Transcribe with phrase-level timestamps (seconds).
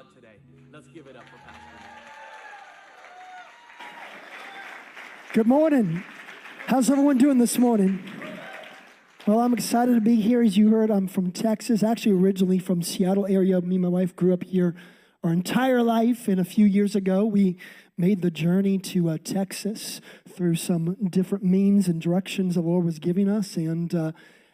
[0.00, 0.38] God today.
[0.72, 1.60] Let's give it up for Pastor
[5.32, 6.02] Good morning.
[6.66, 8.02] How's everyone doing this morning?
[9.26, 10.42] Well, I'm excited to be here.
[10.42, 13.60] As you heard, I'm from Texas, actually originally from Seattle area.
[13.60, 14.74] Me and my wife grew up here
[15.22, 17.58] our entire life, and a few years ago, we
[17.98, 22.98] made the journey to uh, Texas through some different means and directions the Lord was
[22.98, 23.56] giving us.
[23.56, 24.12] And uh,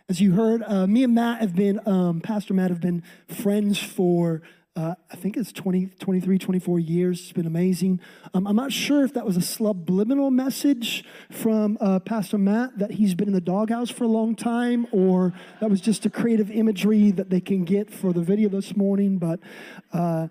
[0.08, 3.78] as you heard, uh, me and Matt have been, um, Pastor Matt, have been friends
[3.78, 4.42] for
[4.76, 7.20] uh, I think it's 20, 23, 24 years.
[7.20, 7.98] It's been amazing.
[8.34, 12.92] Um, I'm not sure if that was a subliminal message from uh, Pastor Matt that
[12.92, 16.50] he's been in the doghouse for a long time, or that was just a creative
[16.50, 19.16] imagery that they can get for the video this morning.
[19.16, 19.40] But
[19.94, 20.28] uh,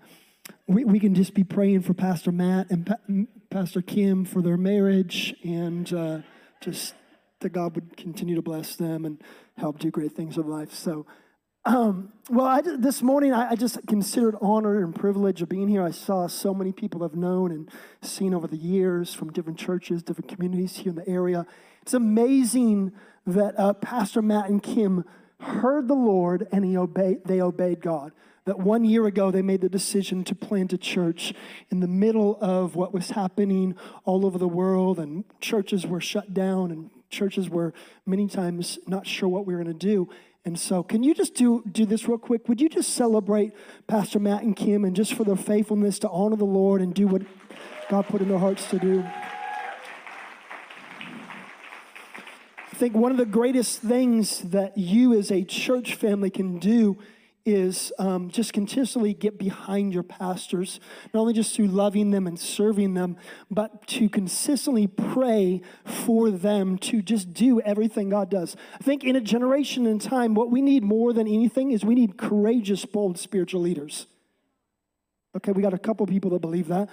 [0.68, 4.56] we, we can just be praying for Pastor Matt and pa- Pastor Kim for their
[4.56, 6.18] marriage and uh,
[6.60, 6.94] just
[7.40, 9.20] that God would continue to bless them and
[9.58, 10.72] help do great things in life.
[10.72, 11.04] So,
[11.66, 15.82] um, well, I, this morning I, I, just considered honor and privilege of being here.
[15.82, 17.68] I saw so many people I've known and
[18.02, 21.44] seen over the years from different churches, different communities here in the area.
[21.82, 22.92] It's amazing
[23.26, 25.04] that uh, Pastor Matt and Kim
[25.40, 28.12] heard the Lord and he obeyed, they obeyed God.
[28.44, 31.34] That one year ago they made the decision to plant a church
[31.68, 36.32] in the middle of what was happening all over the world, and churches were shut
[36.32, 37.74] down, and churches were
[38.06, 40.08] many times not sure what we were going to do.
[40.46, 42.48] And so, can you just do, do this real quick?
[42.48, 43.52] Would you just celebrate
[43.88, 47.08] Pastor Matt and Kim and just for their faithfulness to honor the Lord and do
[47.08, 47.22] what
[47.90, 49.04] God put in their hearts to do?
[52.58, 56.96] I think one of the greatest things that you as a church family can do
[57.46, 60.80] is um, just continually get behind your pastors,
[61.14, 63.16] not only just through loving them and serving them,
[63.50, 68.56] but to consistently pray for them to just do everything God does.
[68.74, 71.94] I think in a generation and time, what we need more than anything is we
[71.94, 74.06] need courageous, bold spiritual leaders.
[75.36, 76.88] Okay, we got a couple people that believe that.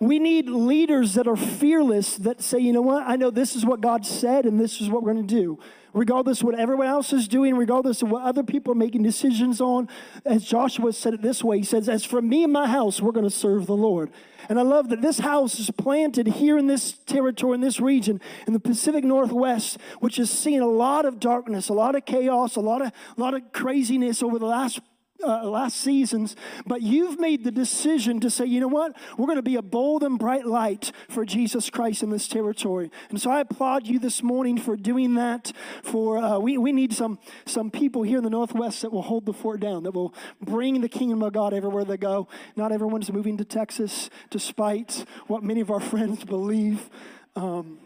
[0.00, 3.64] We need leaders that are fearless, that say, you know what, I know this is
[3.64, 5.58] what God said and this is what we're going to do.
[5.92, 9.60] Regardless of what everyone else is doing, regardless of what other people are making decisions
[9.60, 9.88] on.
[10.24, 13.12] As Joshua said it this way He says, As for me and my house, we're
[13.12, 14.10] going to serve the Lord.
[14.48, 18.20] And I love that this house is planted here in this territory, in this region,
[18.48, 22.56] in the Pacific Northwest, which has seen a lot of darkness, a lot of chaos,
[22.56, 24.80] a lot of, a lot of craziness over the last
[25.24, 26.36] uh, last seasons,
[26.66, 28.96] but you've made the decision to say, you know what?
[29.16, 32.90] We're going to be a bold and bright light for Jesus Christ in this territory.
[33.10, 35.52] And so I applaud you this morning for doing that.
[35.82, 39.26] For uh, we, we need some, some people here in the Northwest that will hold
[39.26, 42.28] the fort down, that will bring the kingdom of God everywhere they go.
[42.56, 46.90] Not everyone's moving to Texas, despite what many of our friends believe.
[47.36, 47.78] Um,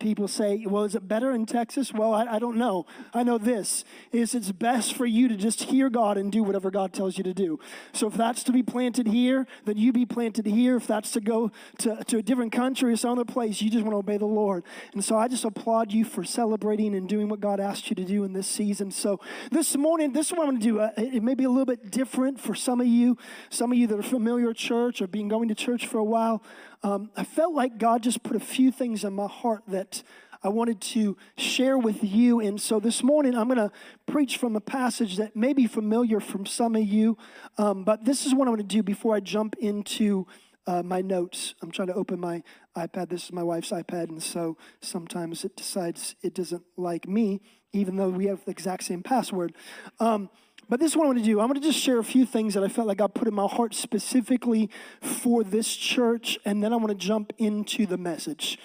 [0.00, 1.92] people say, well, is it better in Texas?
[1.92, 2.86] Well, I, I, don't know.
[3.14, 6.70] I know this is it's best for you to just hear God and do whatever
[6.70, 7.60] God tells you to do.
[7.92, 10.76] So if that's to be planted here, then you be planted here.
[10.76, 13.84] If that's to go to, to a different country or some other place, you just
[13.84, 14.64] want to obey the Lord.
[14.94, 18.04] And so I just applaud you for celebrating and doing what God asked you to
[18.04, 18.90] do in this season.
[18.90, 19.20] So
[19.52, 20.80] this morning, this is what I'm going to do.
[20.80, 23.18] Uh, it may be a little bit different for some of you,
[23.50, 26.04] some of you that are familiar with church or been going to church for a
[26.04, 26.42] while.
[26.82, 30.02] Um, I felt like God just put a few things in my heart that
[30.42, 32.40] I wanted to share with you.
[32.40, 33.70] And so this morning, I'm going to
[34.06, 37.18] preach from a passage that may be familiar from some of you,
[37.58, 40.26] um, but this is what I'm going to do before I jump into
[40.66, 41.54] uh, my notes.
[41.60, 42.42] I'm trying to open my
[42.76, 43.10] iPad.
[43.10, 47.42] This is my wife's iPad, and so sometimes it decides it doesn't like me,
[47.72, 49.54] even though we have the exact same password.
[49.98, 50.30] Um,
[50.70, 51.40] but this is what I'm going to do.
[51.40, 53.34] I'm going to just share a few things that I felt like God put in
[53.34, 54.70] my heart specifically
[55.02, 58.56] for this church, and then I want to jump into the message.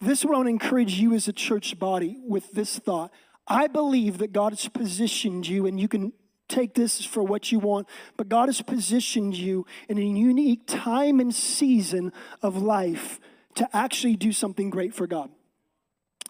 [0.00, 3.10] This is what I want to encourage you as a church body with this thought.
[3.48, 6.12] I believe that God has positioned you, and you can
[6.48, 11.18] take this for what you want, but God has positioned you in a unique time
[11.18, 12.12] and season
[12.42, 13.18] of life
[13.56, 15.30] to actually do something great for God.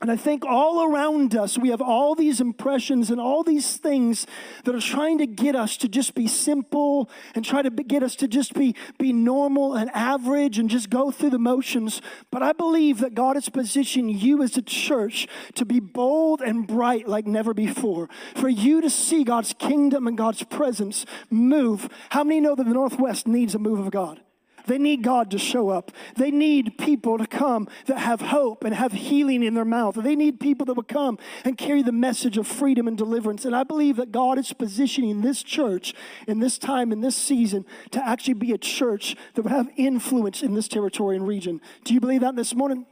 [0.00, 4.26] And I think all around us, we have all these impressions and all these things
[4.64, 8.16] that are trying to get us to just be simple and try to get us
[8.16, 12.00] to just be, be normal and average and just go through the motions.
[12.30, 16.66] But I believe that God has positioned you as a church to be bold and
[16.66, 18.08] bright like never before.
[18.36, 21.90] For you to see God's kingdom and God's presence move.
[22.08, 24.22] How many know that the Northwest needs a move of God?
[24.66, 25.90] They need God to show up.
[26.16, 29.94] They need people to come that have hope and have healing in their mouth.
[29.94, 33.44] They need people that will come and carry the message of freedom and deliverance.
[33.44, 35.94] And I believe that God is positioning this church
[36.26, 40.42] in this time, in this season, to actually be a church that will have influence
[40.42, 41.60] in this territory and region.
[41.84, 42.86] Do you believe that this morning?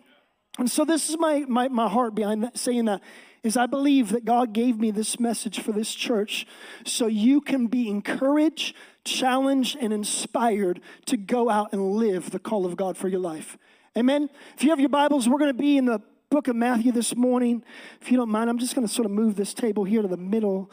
[0.58, 3.00] And so this is my, my, my heart behind that, saying that
[3.42, 6.46] is I believe that God gave me this message for this church
[6.84, 8.74] so you can be encouraged
[9.08, 13.56] challenged and inspired to go out and live the call of God for your life.
[13.96, 14.28] Amen.
[14.56, 16.00] If you have your Bibles, we're going to be in the
[16.30, 17.64] book of Matthew this morning.
[18.00, 20.08] If you don't mind, I'm just going to sort of move this table here to
[20.08, 20.70] the middle.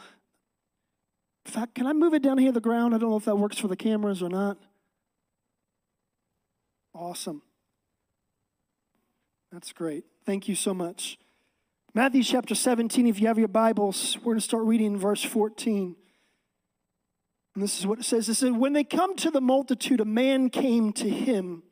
[1.46, 2.94] In fact, can I move it down here to the ground?
[2.94, 4.58] I don't know if that works for the cameras or not.
[6.94, 7.42] Awesome.
[9.52, 10.04] That's great.
[10.24, 11.18] Thank you so much.
[11.94, 15.96] Matthew chapter 17, if you have your Bibles, we're going to start reading verse 14.
[17.56, 18.28] And this is what it says.
[18.28, 21.62] It says, When they come to the multitude, a man came to him,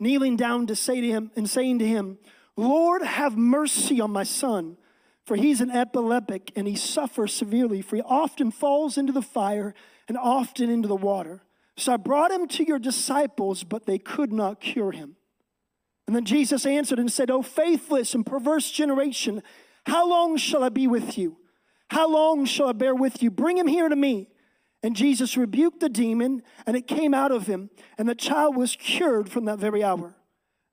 [0.00, 2.18] kneeling down to say to him and saying to him,
[2.56, 4.78] Lord, have mercy on my son,
[5.24, 9.76] for he's an epileptic and he suffers severely, for he often falls into the fire
[10.08, 11.44] and often into the water.
[11.76, 15.14] So I brought him to your disciples, but they could not cure him.
[16.08, 19.40] And then Jesus answered and said, O faithless and perverse generation,
[19.86, 21.36] how long shall I be with you?
[21.90, 23.30] How long shall I bear with you?
[23.30, 24.26] Bring him here to me.
[24.82, 28.74] And Jesus rebuked the demon, and it came out of him, and the child was
[28.76, 30.16] cured from that very hour.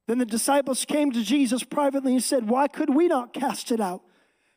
[0.07, 3.79] Then the disciples came to Jesus privately and said, Why could we not cast it
[3.79, 4.01] out?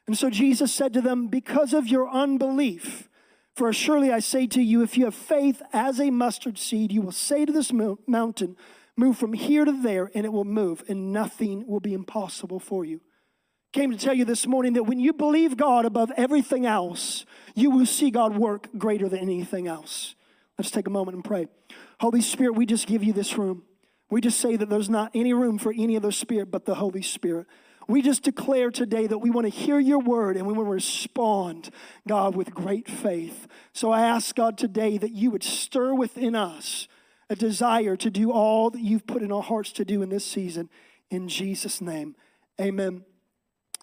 [0.07, 3.09] And so Jesus said to them, Because of your unbelief.
[3.55, 7.03] For surely I say to you, if you have faith as a mustard seed, you
[7.03, 8.57] will say to this mountain,
[8.97, 12.87] Move from here to there, and it will move, and nothing will be impossible for
[12.87, 13.03] you.
[13.73, 17.25] Came to tell you this morning that when you believe God above everything else,
[17.55, 20.15] you will see God work greater than anything else.
[20.59, 21.49] Let's take a moment and pray.
[21.99, 23.63] Holy Spirit, we just give you this room.
[24.11, 27.01] We just say that there's not any room for any other spirit but the Holy
[27.01, 27.47] Spirit.
[27.89, 30.73] We just declare today that we want to hear your word and we want to
[30.73, 31.71] respond,
[32.07, 33.49] God, with great faith.
[33.73, 36.89] So I ask God today that you would stir within us
[37.31, 40.27] a desire to do all that you've put in our hearts to do in this
[40.27, 40.69] season.
[41.11, 42.15] In Jesus' name,
[42.61, 43.05] amen.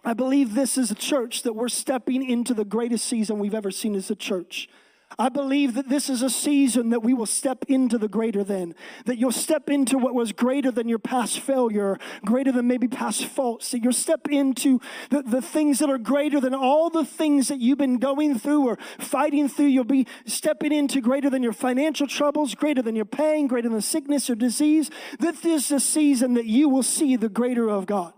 [0.03, 3.71] I believe this is a church that we're stepping into the greatest season we've ever
[3.71, 4.69] seen as a church.
[5.17, 8.75] I believe that this is a season that we will step into the greater than,
[9.05, 13.25] that you'll step into what was greater than your past failure, greater than maybe past
[13.25, 14.79] faults, that you'll step into
[15.09, 18.67] the, the things that are greater than all the things that you've been going through
[18.67, 19.65] or fighting through.
[19.65, 23.81] You'll be stepping into greater than your financial troubles, greater than your pain, greater than
[23.81, 24.91] sickness or disease.
[25.19, 28.13] That This is a season that you will see the greater of God.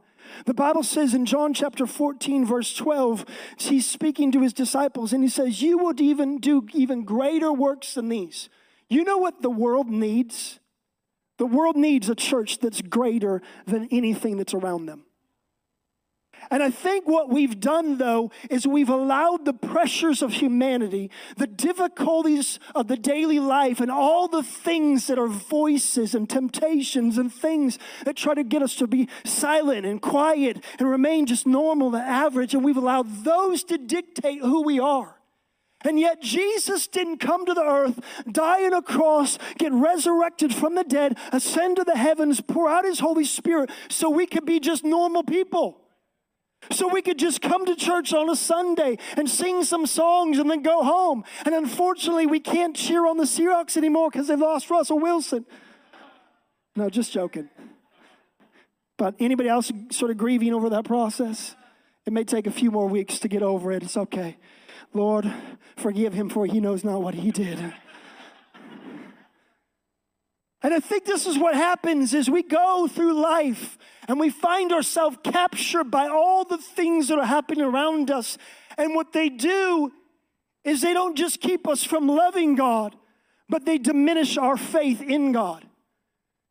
[0.45, 3.25] The Bible says in John chapter 14, verse 12,
[3.57, 7.93] he's speaking to his disciples and he says, You will even do even greater works
[7.93, 8.49] than these.
[8.89, 10.59] You know what the world needs?
[11.37, 15.05] The world needs a church that's greater than anything that's around them.
[16.51, 21.47] And I think what we've done, though, is we've allowed the pressures of humanity, the
[21.47, 27.33] difficulties of the daily life, and all the things that are voices and temptations and
[27.33, 31.95] things that try to get us to be silent and quiet and remain just normal
[31.95, 32.53] and average.
[32.53, 35.15] And we've allowed those to dictate who we are.
[35.85, 37.99] And yet, Jesus didn't come to the earth,
[38.29, 42.83] die on a cross, get resurrected from the dead, ascend to the heavens, pour out
[42.83, 45.80] his Holy Spirit so we could be just normal people.
[46.69, 50.49] So we could just come to church on a Sunday and sing some songs and
[50.49, 51.23] then go home.
[51.43, 55.45] And unfortunately, we can't cheer on the Seahawks anymore because they lost Russell Wilson.
[56.75, 57.49] No, just joking.
[58.97, 61.55] But anybody else sort of grieving over that process?
[62.05, 63.83] It may take a few more weeks to get over it.
[63.83, 64.37] It's okay.
[64.93, 65.31] Lord,
[65.75, 67.73] forgive him for he knows not what he did.
[70.63, 73.79] And I think this is what happens as we go through life
[74.11, 78.37] and we find ourselves captured by all the things that are happening around us.
[78.77, 79.93] And what they do
[80.65, 82.93] is they don't just keep us from loving God,
[83.47, 85.65] but they diminish our faith in God.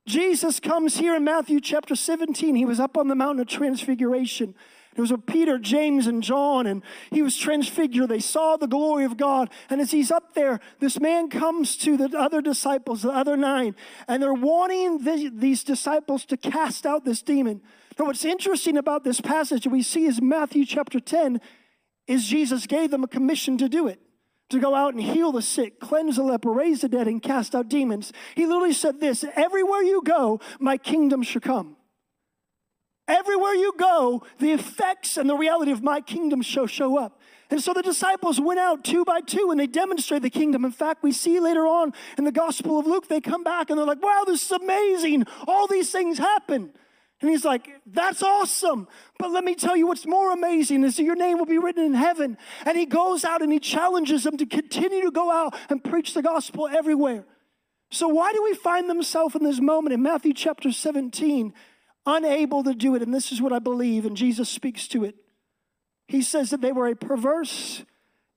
[0.06, 2.54] Jesus comes here in Matthew chapter 17.
[2.54, 4.54] He was up on the mountain of transfiguration.
[4.96, 8.08] It was with Peter, James, and John, and he was transfigured.
[8.08, 9.50] They saw the glory of God.
[9.68, 13.76] And as he's up there, this man comes to the other disciples, the other nine,
[14.08, 17.62] and they're wanting the, these disciples to cast out this demon.
[17.98, 21.40] Now, what's interesting about this passage that we see is Matthew chapter 10
[22.06, 24.00] is Jesus gave them a commission to do it
[24.50, 27.54] to go out and heal the sick, cleanse the leper, raise the dead, and cast
[27.54, 28.12] out demons.
[28.34, 31.76] He literally said this Everywhere you go, my kingdom shall come.
[33.10, 37.20] Everywhere you go, the effects and the reality of my kingdom show show up.
[37.50, 40.64] And so the disciples went out two by two and they demonstrated the kingdom.
[40.64, 43.76] In fact, we see later on in the Gospel of Luke, they come back and
[43.76, 45.24] they're like, wow, this is amazing.
[45.48, 46.70] All these things happen.
[47.20, 48.86] And he's like, that's awesome.
[49.18, 51.84] But let me tell you what's more amazing is that your name will be written
[51.84, 52.38] in heaven.
[52.64, 56.14] And he goes out and he challenges them to continue to go out and preach
[56.14, 57.26] the gospel everywhere.
[57.90, 61.52] So why do we find themselves in this moment in Matthew chapter 17
[62.16, 63.02] unable to do it.
[63.02, 65.14] And this is what I believe, and Jesus speaks to it.
[66.08, 67.84] He says that they were a perverse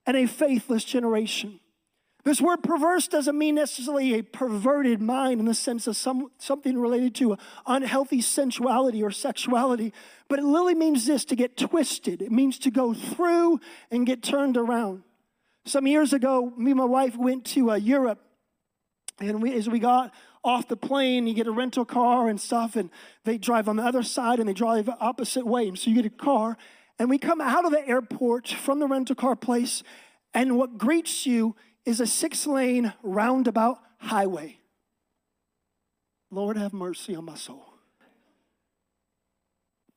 [0.06, 1.60] and a faithless generation.
[2.24, 6.78] This word perverse doesn't mean necessarily a perverted mind in the sense of some, something
[6.78, 7.38] related to
[7.68, 9.92] unhealthy sensuality or sexuality,
[10.30, 12.22] but it literally means this to get twisted.
[12.22, 13.60] It means to go through
[13.92, 15.04] and get turned around.
[15.66, 18.22] Some years ago, me and my wife went to uh, Europe,
[19.20, 22.76] and we, as we got off the plane, you get a rental car and stuff,
[22.76, 22.90] and
[23.24, 25.68] they drive on the other side and they drive opposite way.
[25.68, 26.58] And so you get a car,
[27.00, 29.84] and we come out of the airport from the rental car place,
[30.34, 34.58] and what greets you is a six lane roundabout highway.
[36.32, 37.66] Lord, have mercy on my soul.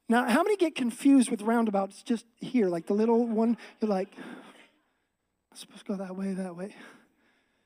[0.09, 2.69] Now, how many get confused with roundabouts just here?
[2.69, 6.75] Like the little one, you're like, I'm supposed to go that way, that way.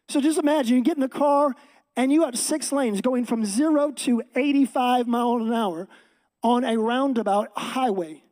[0.08, 1.54] So just imagine you get in the car
[2.00, 5.86] and you got six lanes going from zero to 85 miles an hour
[6.42, 8.22] on a roundabout highway,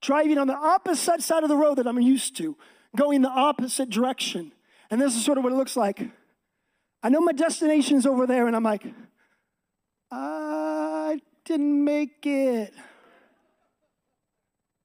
[0.00, 2.56] driving on the opposite side of the road that I'm used to,
[2.96, 4.52] going the opposite direction.
[4.92, 6.08] And this is sort of what it looks like.
[7.02, 8.86] I know my destination's over there, and I'm like,
[10.12, 12.72] I didn't make it.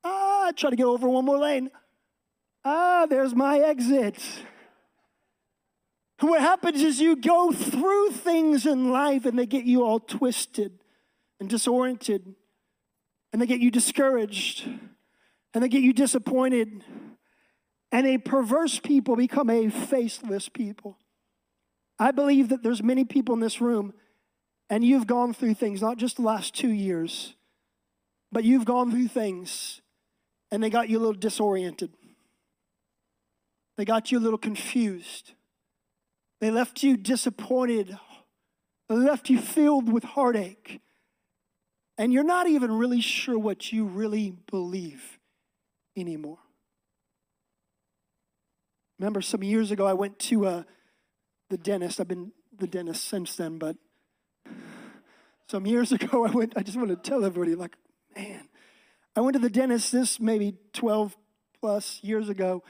[0.03, 1.69] Ah, I try to get over one more lane.
[2.65, 4.17] Ah, there's my exit.
[6.19, 10.79] What happens is you go through things in life and they get you all twisted
[11.39, 12.35] and disoriented,
[13.31, 14.67] and they get you discouraged,
[15.53, 16.83] and they get you disappointed
[17.91, 20.97] and a perverse people become a faceless people.
[21.97, 23.93] I believe that there's many people in this room,
[24.69, 27.35] and you've gone through things, not just the last two years,
[28.31, 29.81] but you've gone through things,
[30.51, 31.91] and they got you a little disoriented.
[33.77, 35.33] They got you a little confused.
[36.39, 37.97] They left you disappointed.
[38.87, 40.81] They left you filled with heartache.
[41.97, 45.19] And you're not even really sure what you really believe
[45.97, 46.39] anymore.
[48.97, 50.63] Remember, some years ago, I went to uh,
[51.49, 51.99] the dentist.
[51.99, 53.75] I've been the dentist since then, but
[55.47, 56.53] some years ago, I went.
[56.55, 57.75] I just want to tell everybody, like,
[58.15, 58.47] man,
[59.15, 59.91] I went to the dentist.
[59.91, 61.17] This maybe 12
[61.59, 62.63] plus years ago.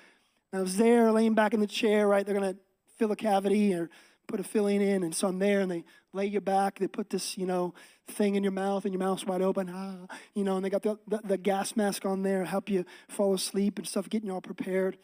[0.52, 2.08] and I was there, laying back in the chair.
[2.08, 2.56] Right, they're gonna
[3.00, 3.90] fill a cavity or
[4.28, 6.78] put a filling in, and so I'm there, and they lay you back.
[6.78, 7.74] They put this, you know,
[8.08, 10.84] thing in your mouth, and your mouth's wide open, ah, you know, and they got
[10.84, 14.36] the, the, the gas mask on there, help you fall asleep and stuff, getting you
[14.36, 14.98] all prepared.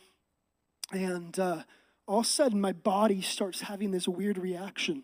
[0.91, 1.63] And uh,
[2.05, 5.03] all of a sudden, my body starts having this weird reaction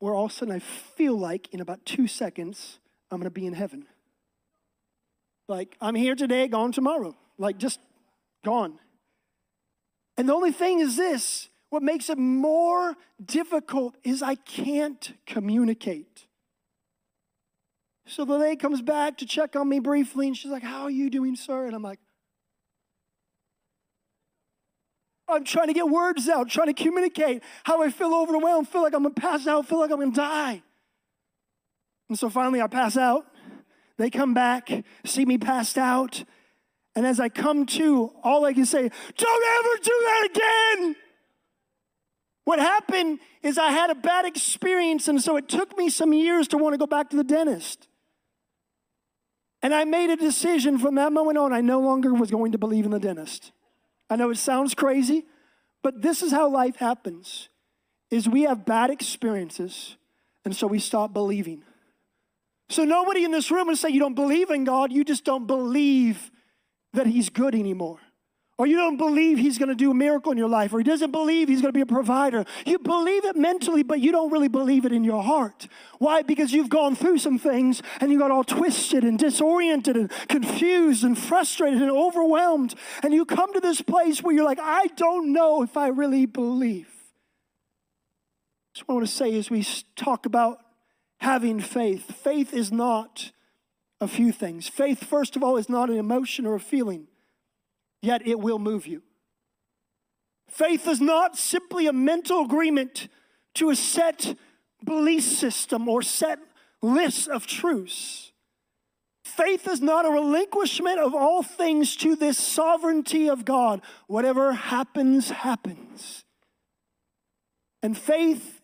[0.00, 2.78] where all of a sudden I feel like in about two seconds,
[3.10, 3.86] I'm going to be in heaven.
[5.48, 7.16] Like, I'm here today, gone tomorrow.
[7.38, 7.80] Like, just
[8.44, 8.78] gone.
[10.16, 12.94] And the only thing is this what makes it more
[13.24, 16.26] difficult is I can't communicate.
[18.06, 20.90] So the lady comes back to check on me briefly, and she's like, How are
[20.90, 21.66] you doing, sir?
[21.66, 21.98] And I'm like,
[25.26, 28.94] I'm trying to get words out, trying to communicate how I feel overwhelmed, feel like
[28.94, 30.62] I'm gonna pass out, feel like I'm gonna die.
[32.08, 33.26] And so finally I pass out.
[33.96, 34.70] They come back,
[35.04, 36.24] see me passed out.
[36.96, 40.96] And as I come to, all I can say, don't ever do that again.
[42.44, 46.46] What happened is I had a bad experience, and so it took me some years
[46.48, 47.88] to want to go back to the dentist.
[49.62, 52.58] And I made a decision from that moment on, I no longer was going to
[52.58, 53.50] believe in the dentist.
[54.10, 55.24] I know it sounds crazy,
[55.82, 57.48] but this is how life happens.
[58.10, 59.96] Is we have bad experiences
[60.44, 61.62] and so we stop believing.
[62.68, 65.46] So nobody in this room would say you don't believe in God, you just don't
[65.46, 66.30] believe
[66.94, 68.00] that he's good anymore
[68.56, 70.84] or you don't believe he's going to do a miracle in your life, or he
[70.84, 72.44] doesn't believe he's going to be a provider.
[72.64, 75.66] You believe it mentally, but you don't really believe it in your heart.
[75.98, 76.22] Why?
[76.22, 81.02] Because you've gone through some things and you got all twisted and disoriented and confused
[81.02, 82.76] and frustrated and overwhelmed.
[83.02, 86.26] And you come to this place where you're like, I don't know if I really
[86.26, 86.88] believe.
[88.74, 90.58] So, what I want to say is we talk about
[91.18, 92.04] having faith.
[92.22, 93.32] Faith is not
[94.00, 94.68] a few things.
[94.68, 97.06] Faith, first of all, is not an emotion or a feeling
[98.04, 99.02] yet it will move you.
[100.48, 103.08] Faith is not simply a mental agreement
[103.54, 104.36] to a set
[104.84, 106.38] belief system or set
[106.82, 108.32] list of truths.
[109.24, 113.80] Faith is not a relinquishment of all things to this sovereignty of God.
[114.06, 116.24] Whatever happens, happens.
[117.82, 118.60] And faith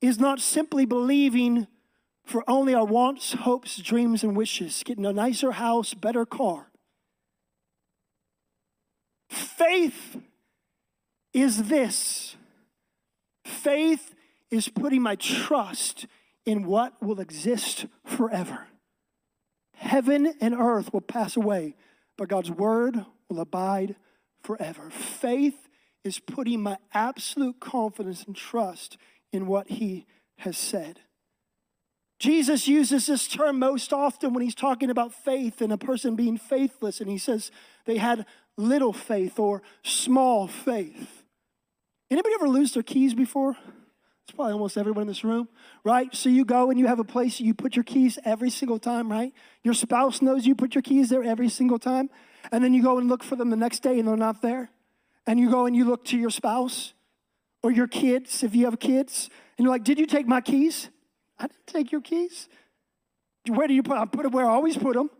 [0.00, 1.68] is not simply believing
[2.30, 6.70] for only our wants, hopes, dreams, and wishes, getting a nicer house, better car.
[9.28, 10.16] Faith
[11.34, 12.36] is this
[13.44, 14.14] faith
[14.50, 16.06] is putting my trust
[16.46, 18.68] in what will exist forever.
[19.74, 21.74] Heaven and earth will pass away,
[22.16, 23.96] but God's word will abide
[24.40, 24.88] forever.
[24.90, 25.68] Faith
[26.04, 28.96] is putting my absolute confidence and trust
[29.32, 30.06] in what he
[30.38, 31.00] has said.
[32.20, 36.36] Jesus uses this term most often when he's talking about faith and a person being
[36.36, 37.50] faithless, and he says
[37.86, 38.26] they had
[38.58, 41.24] little faith or small faith.
[42.10, 43.56] Anybody ever lose their keys before?
[44.24, 45.48] It's probably almost everyone in this room,
[45.82, 46.14] right?
[46.14, 49.10] So you go and you have a place you put your keys every single time,
[49.10, 49.32] right?
[49.64, 52.10] Your spouse knows you put your keys there every single time,
[52.52, 54.70] and then you go and look for them the next day and they're not there.
[55.26, 56.92] And you go and you look to your spouse
[57.62, 60.90] or your kids, if you have kids, and you're like, Did you take my keys?
[61.40, 62.48] I didn't take your keys.
[63.48, 64.02] Where do you put them?
[64.02, 65.10] I put them where I always put them.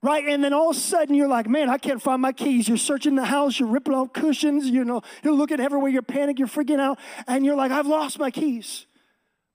[0.00, 0.24] Right?
[0.26, 2.68] And then all of a sudden you're like, man, I can't find my keys.
[2.68, 6.38] You're searching the house, you're ripping off cushions, you know, you're looking everywhere, you're panicked,
[6.38, 8.86] you're freaking out, and you're like, I've lost my keys.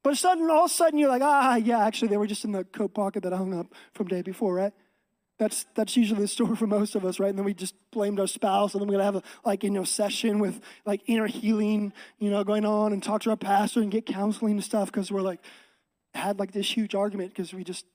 [0.03, 2.51] But sudden, all of a sudden you're like, ah, yeah, actually they were just in
[2.51, 4.73] the coat pocket that I hung up from day before, right?
[5.39, 7.29] That's that's usually the story for most of us, right?
[7.29, 9.71] And then we just blamed our spouse, and then we're gonna have a like you
[9.71, 13.81] know session with like inner healing, you know, going on and talk to our pastor
[13.81, 15.39] and get counseling and stuff because we're like,
[16.13, 17.85] had like this huge argument because we just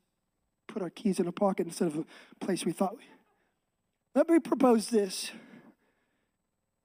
[0.67, 3.05] put our keys in a pocket instead of a place we thought we.
[4.15, 5.31] Let me propose this.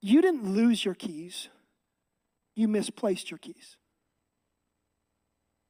[0.01, 1.49] You didn't lose your keys,
[2.55, 3.77] you misplaced your keys.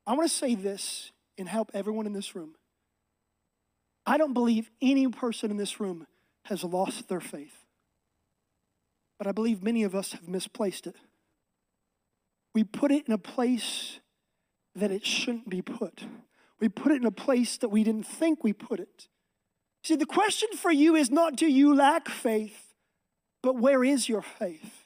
[0.05, 2.55] I want to say this and help everyone in this room.
[4.05, 6.07] I don't believe any person in this room
[6.45, 7.63] has lost their faith,
[9.17, 10.95] but I believe many of us have misplaced it.
[12.53, 13.99] We put it in a place
[14.75, 16.03] that it shouldn't be put.
[16.59, 19.07] We put it in a place that we didn't think we put it.
[19.83, 22.73] See, the question for you is not do you lack faith,
[23.41, 24.85] but where is your faith?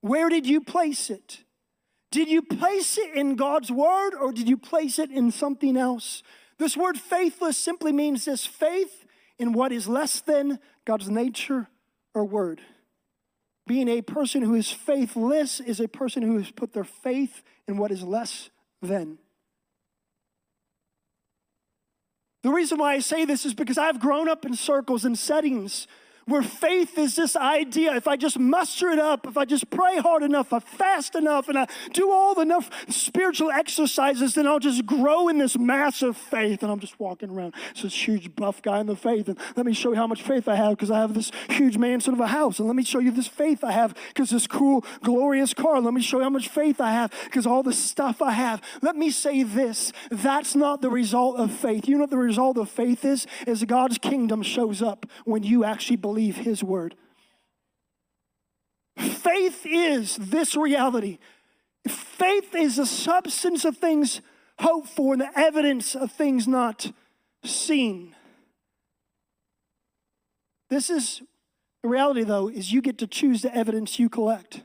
[0.00, 1.44] Where did you place it?
[2.10, 6.22] Did you place it in God's word or did you place it in something else?
[6.58, 9.06] This word faithless simply means this faith
[9.38, 11.68] in what is less than God's nature
[12.14, 12.60] or word.
[13.66, 17.76] Being a person who is faithless is a person who has put their faith in
[17.76, 18.50] what is less
[18.82, 19.18] than.
[22.42, 25.86] The reason why I say this is because I've grown up in circles and settings
[26.26, 29.98] where faith is this idea if I just muster it up, if I just pray
[29.98, 34.58] hard enough, I fast enough, and I do all the enough spiritual exercises, then I'll
[34.58, 36.62] just grow in this massive faith.
[36.62, 39.28] And I'm just walking around, it's this huge buff guy in the faith.
[39.28, 41.78] And let me show you how much faith I have because I have this huge
[41.78, 42.58] mansion of a house.
[42.58, 45.80] And let me show you this faith I have because this cool, glorious car.
[45.80, 48.60] Let me show you how much faith I have because all the stuff I have.
[48.82, 51.88] Let me say this that's not the result of faith.
[51.88, 53.26] You know what the result of faith is?
[53.46, 56.94] Is God's kingdom shows up when you actually believe believe His word.
[58.98, 61.18] Faith is this reality.
[61.88, 64.20] Faith is the substance of things
[64.58, 66.92] hoped for and the evidence of things not
[67.42, 68.14] seen.
[70.68, 71.22] This is
[71.82, 74.64] the reality, though, is you get to choose the evidence you collect.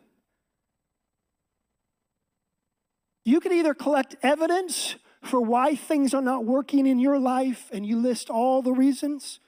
[3.24, 7.86] You can either collect evidence for why things are not working in your life and
[7.86, 9.40] you list all the reasons,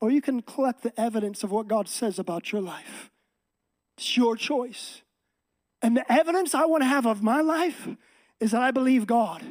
[0.00, 3.10] or you can collect the evidence of what God says about your life.
[3.96, 5.02] It's your choice.
[5.82, 7.88] And the evidence I want to have of my life
[8.38, 9.42] is that I believe God.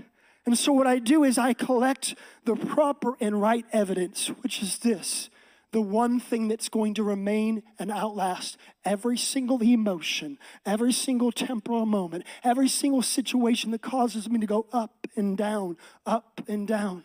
[0.46, 4.80] And so what I do is I collect the proper and right evidence, which is
[4.80, 5.30] this
[5.72, 11.86] the one thing that's going to remain and outlast every single emotion, every single temporal
[11.86, 17.04] moment, every single situation that causes me to go up and down, up and down.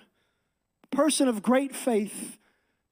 [0.85, 2.38] A person of great faith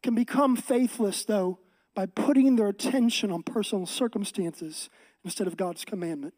[0.02, 1.58] can become faithless, though,
[1.94, 4.88] by putting their attention on personal circumstances
[5.24, 6.34] instead of God's commandment.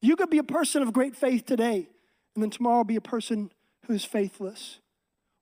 [0.00, 1.88] You could be a person of great faith today,
[2.34, 3.52] and then tomorrow be a person
[3.86, 4.80] who is faithless.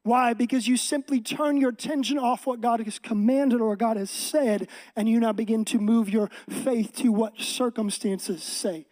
[0.03, 0.33] Why?
[0.33, 4.69] Because you simply turn your attention off what God has commanded or God has said,
[4.97, 8.87] and you now begin to move your faith to what circumstances say.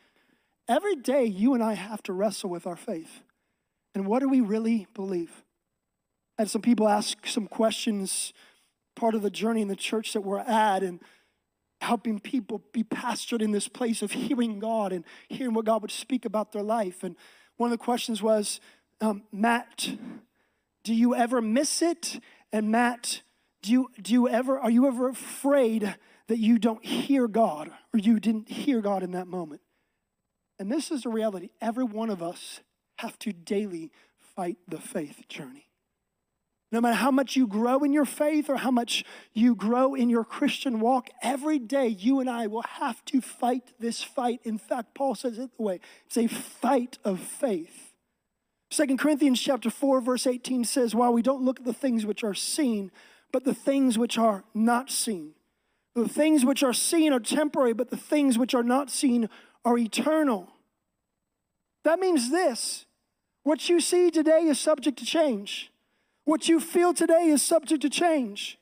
[0.68, 3.22] Every day, you and I have to wrestle with our faith.
[3.94, 5.42] And what do we really believe?
[6.36, 8.34] And some people ask some questions
[8.98, 11.00] part of the journey in the church that we're at and
[11.80, 15.92] helping people be pastored in this place of hearing God and hearing what God would
[15.92, 17.04] speak about their life.
[17.04, 17.14] And
[17.56, 18.60] one of the questions was,
[19.00, 19.90] um, Matt,
[20.82, 22.18] do you ever miss it?
[22.52, 23.22] And Matt,
[23.62, 25.94] do you, do you ever, are you ever afraid
[26.26, 29.60] that you don't hear God or you didn't hear God in that moment?
[30.58, 31.50] And this is a reality.
[31.60, 32.60] Every one of us
[32.96, 33.92] have to daily
[34.34, 35.67] fight the faith journey.
[36.70, 40.10] No matter how much you grow in your faith or how much you grow in
[40.10, 44.40] your Christian walk, every day you and I will have to fight this fight.
[44.44, 47.94] In fact, Paul says it the way it's a fight of faith.
[48.70, 52.22] Second Corinthians chapter 4, verse 18 says, While we don't look at the things which
[52.22, 52.90] are seen,
[53.32, 55.32] but the things which are not seen.
[55.94, 59.30] The things which are seen are temporary, but the things which are not seen
[59.64, 60.48] are eternal.
[61.84, 62.84] That means this
[63.42, 65.72] what you see today is subject to change,
[66.28, 68.58] what you feel today is subject to change.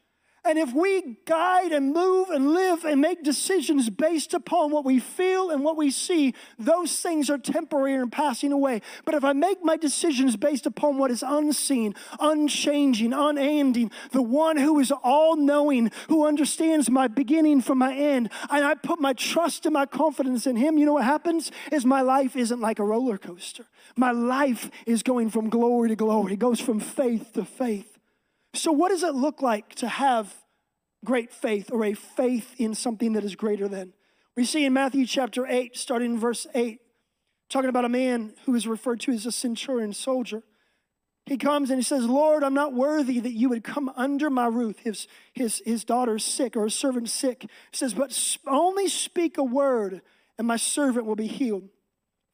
[0.46, 5.00] And if we guide and move and live and make decisions based upon what we
[5.00, 8.80] feel and what we see, those things are temporary and passing away.
[9.04, 14.56] But if I make my decisions based upon what is unseen, unchanging, unending, the one
[14.56, 19.14] who is all knowing, who understands my beginning from my end, and I put my
[19.14, 21.50] trust and my confidence in him, you know what happens?
[21.72, 23.66] Is my life isn't like a roller coaster.
[23.96, 27.95] My life is going from glory to glory, it goes from faith to faith.
[28.56, 30.34] So, what does it look like to have
[31.04, 33.92] great faith or a faith in something that is greater than?
[34.34, 36.80] We see in Matthew chapter 8, starting in verse 8,
[37.50, 40.42] talking about a man who is referred to as a centurion soldier.
[41.26, 44.46] He comes and he says, Lord, I'm not worthy that you would come under my
[44.46, 44.78] roof.
[44.78, 47.42] His, his, his daughter's sick or his servant's sick.
[47.42, 48.16] He says, But
[48.46, 50.02] only speak a word,
[50.38, 51.68] and my servant will be healed.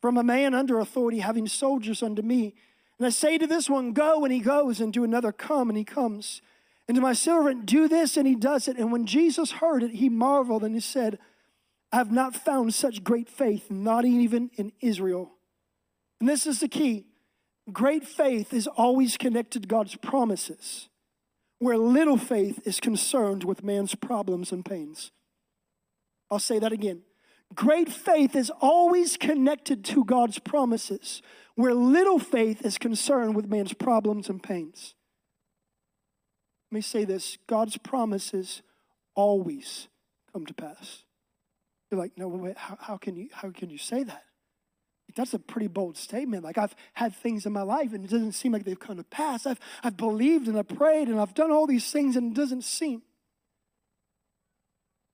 [0.02, 2.54] From a man under authority, having soldiers under me.
[3.03, 5.77] And I say to this one, Go, and he goes, and to another, Come, and
[5.77, 6.41] he comes.
[6.87, 8.77] And to my servant, Do this, and he does it.
[8.77, 11.19] And when Jesus heard it, he marveled and he said,
[11.91, 15.33] I have not found such great faith, not even in Israel.
[16.21, 17.07] And this is the key
[17.73, 20.88] great faith is always connected to God's promises,
[21.59, 25.11] where little faith is concerned with man's problems and pains.
[26.31, 27.03] I'll say that again.
[27.53, 31.21] Great faith is always connected to God's promises,
[31.55, 34.95] where little faith is concerned with man's problems and pains.
[36.71, 38.62] Let me say this God's promises
[39.15, 39.88] always
[40.33, 41.05] come to pass.
[41.91, 44.25] You're like, no, wait, how, how, can you, how can you say that?
[45.15, 46.43] That's a pretty bold statement.
[46.43, 49.05] Like, I've had things in my life and it doesn't seem like they've come to
[49.05, 49.45] pass.
[49.45, 52.65] I've, I've believed and I've prayed and I've done all these things and it doesn't
[52.65, 53.03] seem.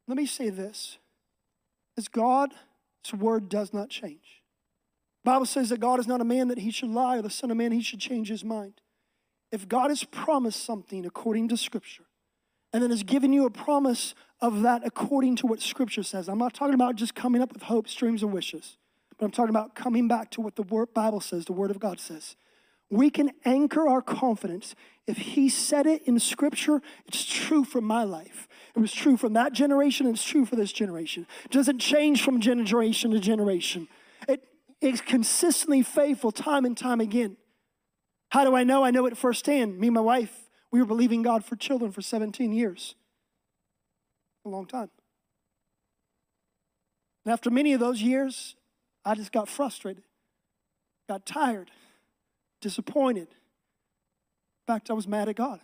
[0.06, 0.98] Let me say this
[1.96, 2.54] as God's
[3.18, 4.37] word does not change.
[5.28, 7.50] Bible says that God is not a man that he should lie, or the Son
[7.50, 8.80] of Man he should change his mind.
[9.52, 12.04] If God has promised something according to Scripture,
[12.72, 16.38] and then has given you a promise of that according to what Scripture says, I'm
[16.38, 18.78] not talking about just coming up with hopes, dreams, and wishes,
[19.18, 21.78] but I'm talking about coming back to what the word, Bible says, the Word of
[21.78, 22.36] God says.
[22.88, 24.74] We can anchor our confidence.
[25.06, 28.48] If He said it in Scripture, it's true for my life.
[28.74, 31.26] It was true from that generation, and it's true for this generation.
[31.44, 33.88] It doesn't change from generation to generation.
[34.80, 37.36] Is consistently faithful time and time again.
[38.30, 38.84] How do I know?
[38.84, 39.78] I know it firsthand.
[39.78, 42.94] Me and my wife, we were believing God for children for 17 years.
[44.44, 44.90] A long time.
[47.24, 48.54] And after many of those years,
[49.04, 50.04] I just got frustrated,
[51.08, 51.70] got tired,
[52.60, 53.28] disappointed.
[53.28, 55.60] In fact, I was mad at God.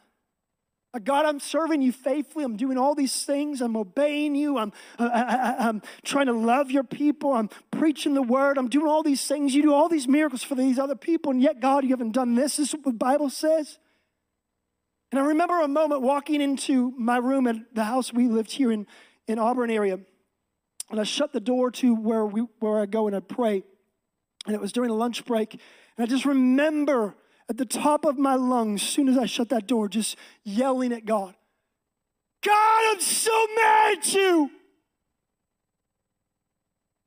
[0.94, 2.44] Uh, God, I'm serving you faithfully.
[2.44, 3.60] I'm doing all these things.
[3.60, 4.58] I'm obeying you.
[4.58, 7.32] I'm, uh, uh, I, am trying to love your people.
[7.32, 8.56] I'm preaching the word.
[8.56, 9.54] I'm doing all these things.
[9.54, 12.36] You do all these miracles for these other people, and yet, God, you haven't done
[12.36, 12.56] this.
[12.56, 13.78] This is what the Bible says.
[15.10, 18.70] And I remember a moment walking into my room at the house we lived here
[18.70, 18.86] in,
[19.26, 19.98] in Auburn area.
[20.90, 23.64] And I shut the door to where, we, where I go and I pray.
[24.46, 25.54] And it was during a lunch break.
[25.96, 27.16] And I just remember
[27.48, 30.92] at the top of my lungs, as soon as I shut that door, just yelling
[30.92, 31.34] at God,
[32.42, 34.50] God, I'm so mad at you.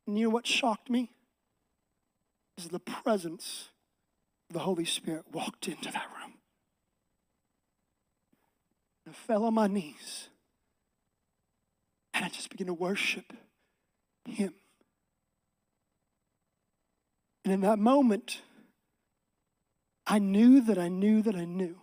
[0.06, 1.12] And you know what shocked me?
[2.58, 3.70] Is the presence
[4.50, 6.34] of the Holy Spirit walked into that room.
[9.08, 10.30] I fell on my knees
[12.14, 13.34] and I just began to worship
[14.26, 14.54] Him.
[17.46, 18.42] And in that moment,
[20.08, 21.76] I knew that I knew that I knew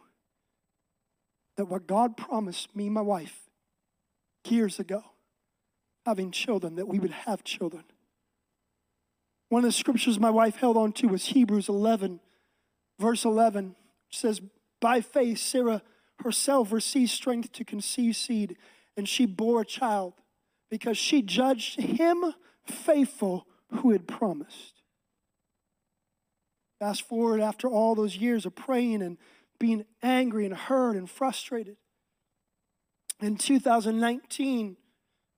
[1.57, 3.39] that what God promised me, my wife,
[4.49, 5.05] years ago,
[6.07, 7.85] having children, that we would have children.
[9.51, 12.21] One of the scriptures my wife held on to was Hebrews 11,
[12.99, 13.77] verse 11,
[14.09, 14.41] which says,
[14.81, 15.83] By faith, Sarah
[16.23, 18.57] herself received strength to conceive seed,
[18.97, 20.15] and she bore a child
[20.71, 22.25] because she judged him
[22.67, 24.74] faithful who had promised.
[26.85, 29.17] Fast forward after all those years of praying and
[29.59, 31.79] being angry and hurt and frustrated.
[33.23, 34.77] In 2019,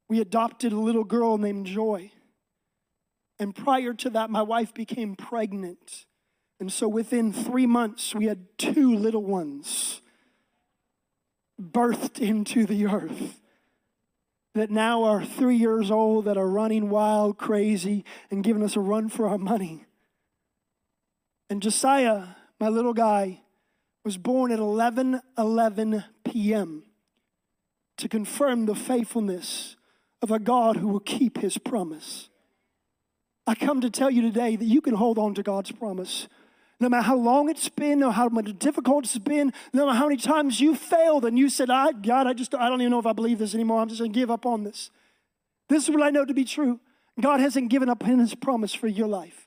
[0.09, 2.11] we adopted a little girl named Joy.
[3.39, 6.07] And prior to that, my wife became pregnant.
[6.59, 10.01] And so within three months, we had two little ones
[11.63, 13.41] birthed into the earth
[14.57, 18.81] that now are three years old, that are running wild, crazy, and giving us a
[18.81, 19.86] run for our money.
[21.49, 22.25] And Josiah,
[22.59, 23.41] my little guy,
[24.05, 26.85] was born at 11 11 p.m.
[27.97, 29.77] to confirm the faithfulness
[30.23, 32.29] of a God who will keep his promise.
[33.47, 36.27] I come to tell you today that you can hold on to God's promise.
[36.79, 39.99] No matter how long it's been, no matter how much difficult it's been, no matter
[39.99, 42.91] how many times you failed and you said, I, God, I just, I don't even
[42.91, 43.81] know if I believe this anymore.
[43.81, 44.91] I'm just going to give up on this.
[45.69, 46.81] This is what I know to be true.
[47.21, 49.46] God hasn't given up on his promise for your life.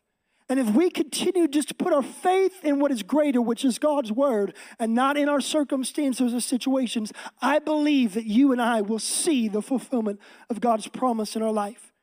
[0.50, 3.78] And if we continue just to put our faith in what is greater, which is
[3.78, 8.82] God's word, and not in our circumstances or situations, I believe that you and I
[8.82, 11.94] will see the fulfillment of God's promise in our life.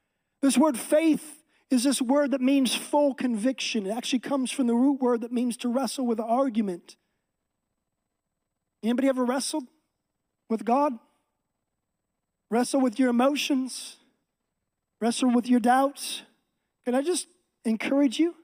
[0.43, 3.85] This word faith is this word that means full conviction.
[3.87, 6.97] It actually comes from the root word that means to wrestle with argument.
[8.85, 9.65] Anybody ever wrestled
[10.49, 10.93] with God?
[12.49, 13.97] Wrestle with your emotions?
[15.01, 16.23] Wrestle with your doubts?
[16.85, 17.27] Can I just
[17.67, 18.35] encourage you?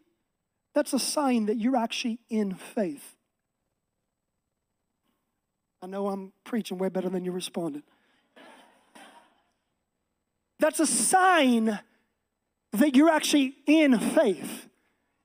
[0.74, 3.16] That's a sign that you're actually in faith.
[5.82, 7.82] I know I'm preaching way better than you responded.
[10.58, 11.80] That's a sign
[12.72, 14.68] that you're actually in faith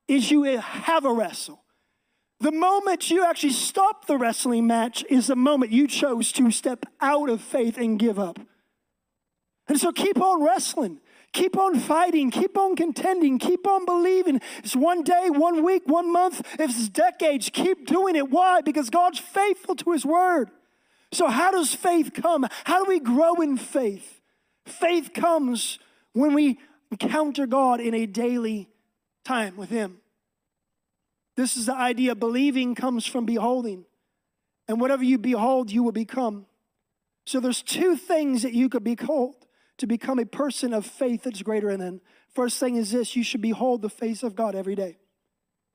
[0.08, 1.62] is you have a wrestle.
[2.40, 6.86] The moment you actually stop the wrestling match is the moment you chose to step
[7.02, 8.40] out of faith and give up.
[9.68, 11.00] And so keep on wrestling.
[11.34, 14.42] Keep on fighting, keep on contending, keep on believing.
[14.60, 18.30] It's one day, one week, one month, if it's decades, keep doing it.
[18.30, 18.62] Why?
[18.62, 20.50] Because God's faithful to His word.
[21.12, 22.48] So, how does faith come?
[22.64, 24.22] How do we grow in faith?
[24.66, 25.80] Faith comes
[26.14, 26.60] when we
[26.92, 28.70] encounter God in a daily
[29.24, 30.00] time with Him.
[31.36, 33.86] This is the idea believing comes from beholding.
[34.68, 36.46] And whatever you behold, you will become.
[37.26, 39.47] So there's two things that you could behold
[39.78, 42.02] to become a person of faith that's greater than.
[42.34, 44.98] First thing is this you should behold the face of God every day.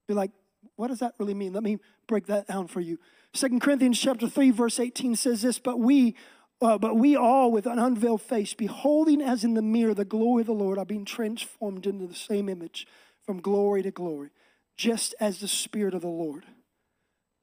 [0.09, 0.31] Be like,
[0.77, 1.53] what does that really mean?
[1.53, 2.99] Let me break that down for you.
[3.35, 6.17] Second Corinthians chapter 3, verse 18 says this, but we
[6.61, 10.43] uh, but we all, with an unveiled face, beholding as in the mirror the glory
[10.43, 12.87] of the Lord, are being transformed into the same image
[13.27, 14.31] from glory to glory,
[14.77, 16.45] just as the Spirit of the Lord.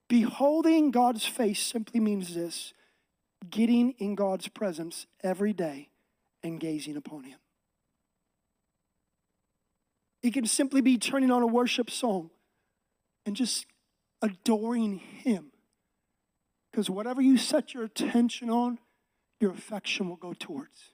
[0.08, 2.74] Beholding God's face simply means this
[3.50, 5.90] getting in God's presence every day
[6.44, 7.40] and gazing upon Him.
[10.22, 12.30] It can simply be turning on a worship song
[13.26, 13.66] and just
[14.22, 15.52] adoring Him.
[16.72, 18.80] Because whatever you set your attention on,
[19.40, 20.92] your affection will go towards.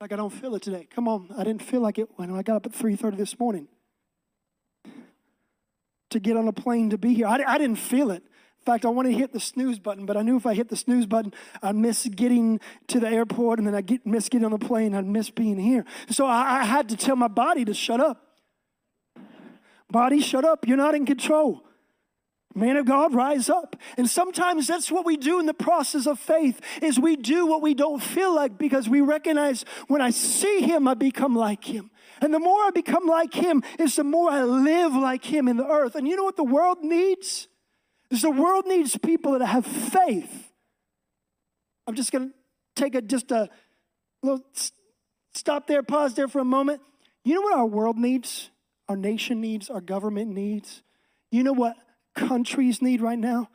[0.00, 0.86] Like I don't feel it today.
[0.90, 3.68] Come on, I didn't feel like it when I got up at 3:30 this morning
[6.10, 7.26] to get on a plane to be here.
[7.26, 8.22] I, I didn't feel it.
[8.66, 10.70] In fact, I wanted to hit the snooze button, but I knew if I hit
[10.70, 14.46] the snooze button, I'd miss getting to the airport, and then I'd get, miss getting
[14.46, 14.94] on the plane.
[14.94, 15.84] I'd miss being here.
[16.08, 18.38] So I, I had to tell my body to shut up.
[19.90, 20.66] Body, shut up.
[20.66, 21.62] You're not in control.
[22.54, 23.76] Man of God, rise up.
[23.98, 27.60] And sometimes that's what we do in the process of faith is we do what
[27.60, 31.90] we don't feel like because we recognize when I see him, I become like him.
[32.22, 35.58] And the more I become like him is the more I live like him in
[35.58, 35.96] the earth.
[35.96, 37.48] And you know what the world needs?
[38.10, 40.52] The world needs people that have faith.
[41.86, 42.34] I'm just going to
[42.74, 43.48] take a just a
[44.22, 44.44] little
[45.34, 46.80] stop there, pause there for a moment.
[47.24, 48.50] You know what our world needs?
[48.88, 50.82] Our nation needs, our government needs.
[51.30, 51.76] You know what
[52.14, 53.48] countries need right now?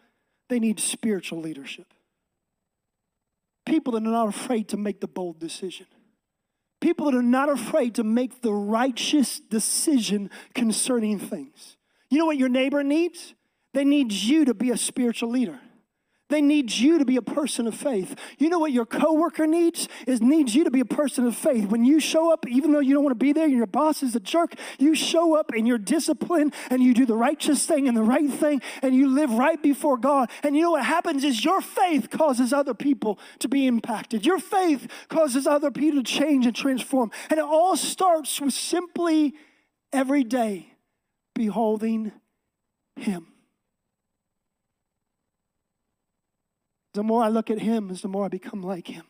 [0.50, 1.94] They need spiritual leadership.
[3.66, 5.86] People that are not afraid to make the bold decision.
[6.82, 11.78] People that are not afraid to make the righteous decision concerning things.
[12.10, 13.36] You know what your neighbor needs?
[13.74, 15.60] They need you to be a spiritual leader.
[16.30, 18.16] They need you to be a person of faith.
[18.38, 19.90] You know what your coworker needs?
[20.06, 21.66] Is needs you to be a person of faith.
[21.70, 24.04] When you show up, even though you don't want to be there and your boss
[24.04, 27.88] is a jerk, you show up and you're disciplined and you do the righteous thing
[27.88, 30.30] and the right thing and you live right before God.
[30.44, 34.24] And you know what happens is your faith causes other people to be impacted.
[34.24, 37.10] Your faith causes other people to change and transform.
[37.32, 39.34] And it all starts with simply
[39.92, 40.74] every day
[41.34, 42.12] beholding
[42.96, 43.26] Him.
[46.94, 49.06] The more I look at him, is the more I become like him.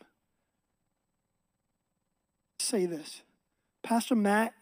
[2.59, 3.21] Say this
[3.83, 4.53] Pastor Matt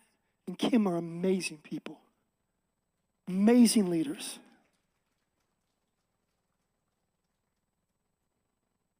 [0.48, 2.00] and Kim are amazing people,
[3.28, 4.40] amazing leaders.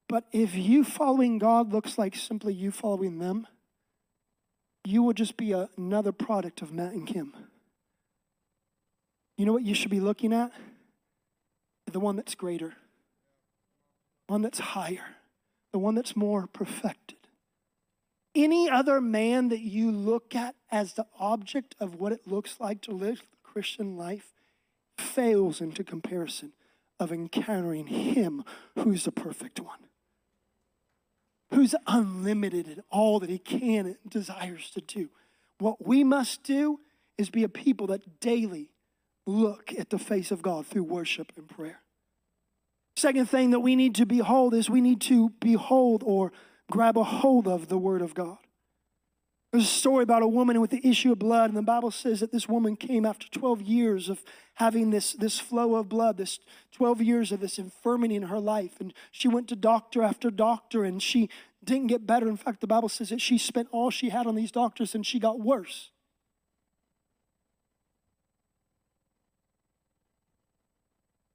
[0.10, 3.46] But if you following God looks like simply you following them,
[4.86, 7.34] you will just be a, another product of Matt and Kim.
[9.38, 10.52] You know what you should be looking at?
[11.92, 12.74] The one that's greater
[14.28, 15.16] one that's higher,
[15.72, 17.18] the one that's more perfected.
[18.36, 22.82] Any other man that you look at as the object of what it looks like
[22.82, 24.34] to live the Christian life
[24.98, 26.54] fails into comparison
[27.00, 28.44] of encountering him
[28.76, 29.88] who's the perfect one
[31.52, 35.10] who's unlimited in all that he can and desires to do.
[35.60, 36.80] What we must do
[37.18, 38.70] is be a people that daily
[39.26, 41.82] look at the face of God through worship and prayer.
[42.98, 46.32] Second thing that we need to behold is we need to behold or
[46.72, 48.40] grab a hold of the Word of God.
[49.52, 52.22] There's a story about a woman with the issue of blood, and the Bible says
[52.22, 54.24] that this woman came after 12 years of
[54.56, 56.40] having this, this flow of blood, this
[56.72, 58.82] 12 years of this infirmity in her life.
[58.82, 61.30] And she went to doctor after doctor, and she
[61.64, 62.28] didn't get better.
[62.28, 65.06] In fact, the Bible says that she spent all she had on these doctors, and
[65.06, 65.92] she got worse.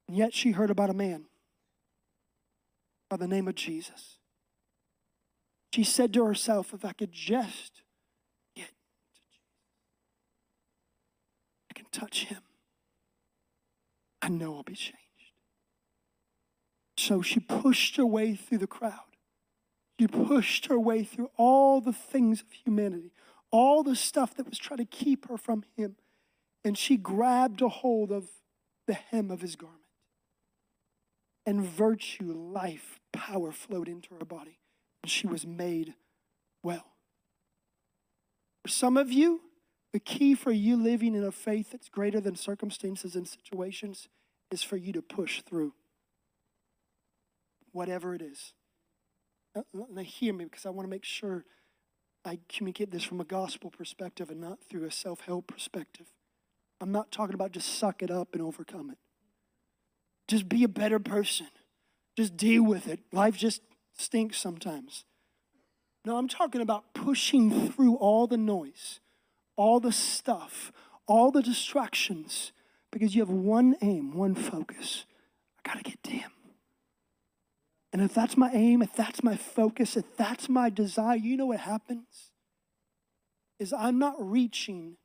[0.08, 1.26] And yet she heard about a man
[3.12, 4.16] by the name of Jesus.
[5.74, 7.82] She said to herself, if I could just
[8.56, 8.72] get to
[9.28, 9.50] Jesus,
[11.70, 12.40] I can touch him.
[14.22, 14.96] I know I'll be changed.
[16.96, 19.00] So she pushed her way through the crowd.
[20.00, 23.12] She pushed her way through all the things of humanity,
[23.50, 25.96] all the stuff that was trying to keep her from him.
[26.64, 28.30] And she grabbed a hold of
[28.86, 29.81] the hem of his garment.
[31.44, 34.58] And virtue, life, power flowed into her body.
[35.02, 35.94] And she was made
[36.62, 36.86] well.
[38.62, 39.40] For some of you,
[39.92, 44.08] the key for you living in a faith that's greater than circumstances and situations
[44.50, 45.74] is for you to push through
[47.72, 48.52] whatever it is.
[49.54, 51.44] Now, now hear me because I want to make sure
[52.24, 56.06] I communicate this from a gospel perspective and not through a self help perspective.
[56.80, 58.98] I'm not talking about just suck it up and overcome it.
[60.28, 61.48] Just be a better person.
[62.16, 63.00] Just deal with it.
[63.12, 63.62] Life just
[63.96, 65.04] stinks sometimes.
[66.04, 69.00] No, I'm talking about pushing through all the noise,
[69.56, 70.72] all the stuff,
[71.06, 72.52] all the distractions,
[72.90, 75.04] because you have one aim, one focus.
[75.58, 76.32] I got to get to Him.
[77.92, 81.46] And if that's my aim, if that's my focus, if that's my desire, you know
[81.46, 82.30] what happens?
[83.58, 84.96] Is I'm not reaching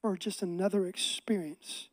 [0.00, 1.88] for just another experience,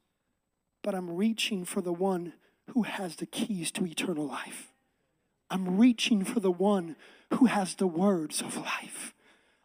[0.83, 2.33] but I'm reaching for the one
[2.73, 4.71] who has the keys to eternal life.
[5.49, 6.95] I'm reaching for the one
[7.33, 9.13] who has the words of life.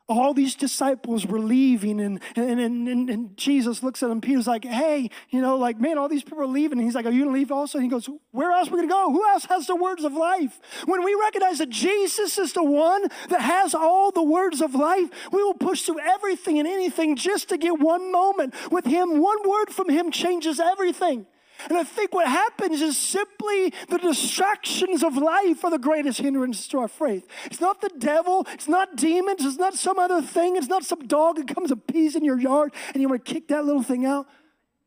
[0.09, 4.21] All these disciples were leaving, and, and, and, and, Jesus looks at them.
[4.21, 6.79] Peter's like, Hey, you know, like, man, all these people are leaving.
[6.79, 7.79] And he's like, Are you going to leave also?
[7.79, 9.11] And he goes, Where else are we going to go?
[9.11, 10.61] Who else has the words of life?
[10.87, 15.09] When we recognize that Jesus is the one that has all the words of life,
[15.31, 19.19] we will push through everything and anything just to get one moment with Him.
[19.19, 21.27] One word from Him changes everything.
[21.69, 26.67] And I think what happens is simply the distractions of life are the greatest hindrance
[26.69, 27.27] to our faith.
[27.45, 31.07] It's not the devil, it's not demons, it's not some other thing, it's not some
[31.07, 33.83] dog that comes and pees in your yard and you want to kick that little
[33.83, 34.27] thing out.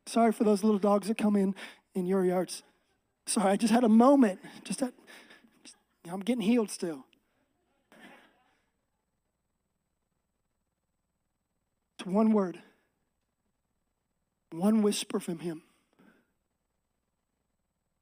[0.06, 1.54] Sorry for those little dogs that come in
[1.94, 2.62] in your yards.
[3.26, 4.40] Sorry, I just had a moment.
[4.62, 4.92] Just, had,
[5.64, 5.76] just
[6.10, 7.04] I'm getting healed still.
[11.98, 12.60] It's one word,
[14.52, 15.62] one whisper from him.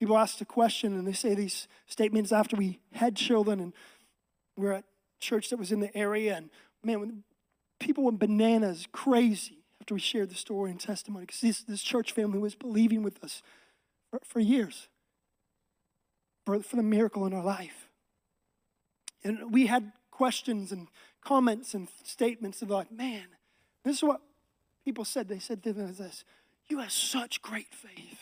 [0.05, 3.73] People ask the question and they say these statements after we had children and
[4.55, 4.85] we are at
[5.19, 6.37] church that was in the area.
[6.37, 6.51] And
[6.85, 7.25] man,
[7.81, 12.13] people went bananas, crazy after we shared the story and testimony because this, this church
[12.13, 13.43] family was believing with us
[14.11, 14.89] for, for years
[16.45, 17.89] for, for the miracle in our life.
[19.25, 20.89] And we had questions and
[21.23, 23.25] comments and statements of like, man,
[23.87, 24.21] this is what
[24.85, 25.29] people said.
[25.29, 26.27] They said to this,
[26.69, 28.14] you have such great faith.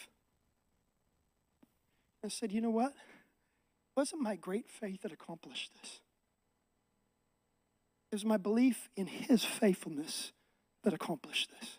[2.24, 2.90] I said, you know what?
[2.92, 6.00] It wasn't my great faith that accomplished this.
[8.11, 10.32] It was my belief in his faithfulness
[10.85, 11.78] that accomplished this.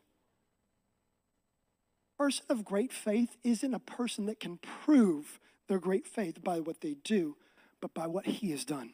[2.19, 6.59] A person of great faith isn't a person that can prove their great faith by
[6.59, 7.35] what they do,
[7.81, 8.93] but by what he has done.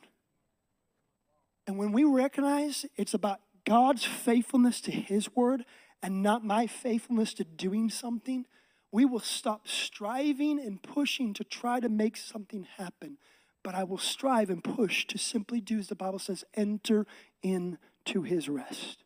[1.65, 5.65] And when we recognize it's about God's faithfulness to his word
[6.01, 8.45] and not my faithfulness to doing something,
[8.91, 13.17] we will stop striving and pushing to try to make something happen.
[13.63, 17.05] But I will strive and push to simply do as the Bible says, enter
[17.43, 19.03] into his rest.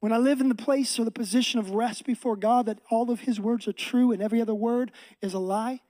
[0.00, 3.10] When I live in the place or the position of rest before God, that all
[3.10, 5.80] of his words are true and every other word is a lie,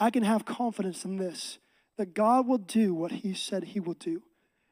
[0.00, 1.58] I can have confidence in this
[1.96, 4.22] that God will do what he said he will do.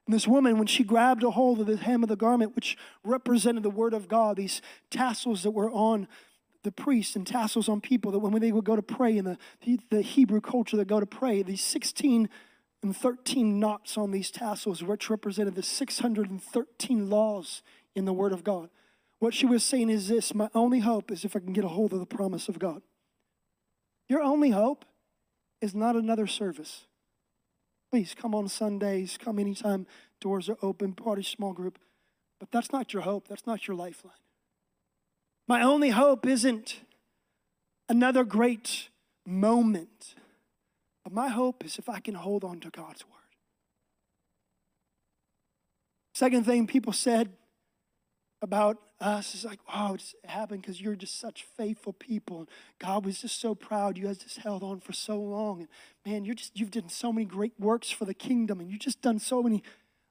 [0.06, 2.78] And this woman, when she grabbed a hold of the hem of the garment, which
[3.02, 6.06] represented the word of God, these tassels that were on
[6.66, 9.38] the priests and tassels on people that when they would go to pray in the,
[9.88, 12.28] the Hebrew culture that go to pray, these 16
[12.82, 17.62] and 13 knots on these tassels, which represented the 613 laws
[17.94, 18.68] in the Word of God.
[19.20, 21.68] What she was saying is this my only hope is if I can get a
[21.68, 22.82] hold of the promise of God.
[24.08, 24.84] Your only hope
[25.60, 26.86] is not another service.
[27.92, 29.86] Please come on Sundays, come anytime
[30.20, 31.78] doors are open, party small group.
[32.40, 34.14] But that's not your hope, that's not your lifeline.
[35.48, 36.80] My only hope isn't
[37.88, 38.88] another great
[39.24, 40.14] moment,
[41.04, 43.12] but my hope is if I can hold on to God's word.
[46.14, 47.30] Second thing people said
[48.42, 52.48] about us is like, wow, it happened because you're just such faithful people.
[52.78, 53.96] God was just so proud.
[53.96, 55.60] You guys just held on for so long.
[55.60, 55.68] And
[56.04, 59.02] man, you're just you've done so many great works for the kingdom, and you've just
[59.02, 59.62] done so many.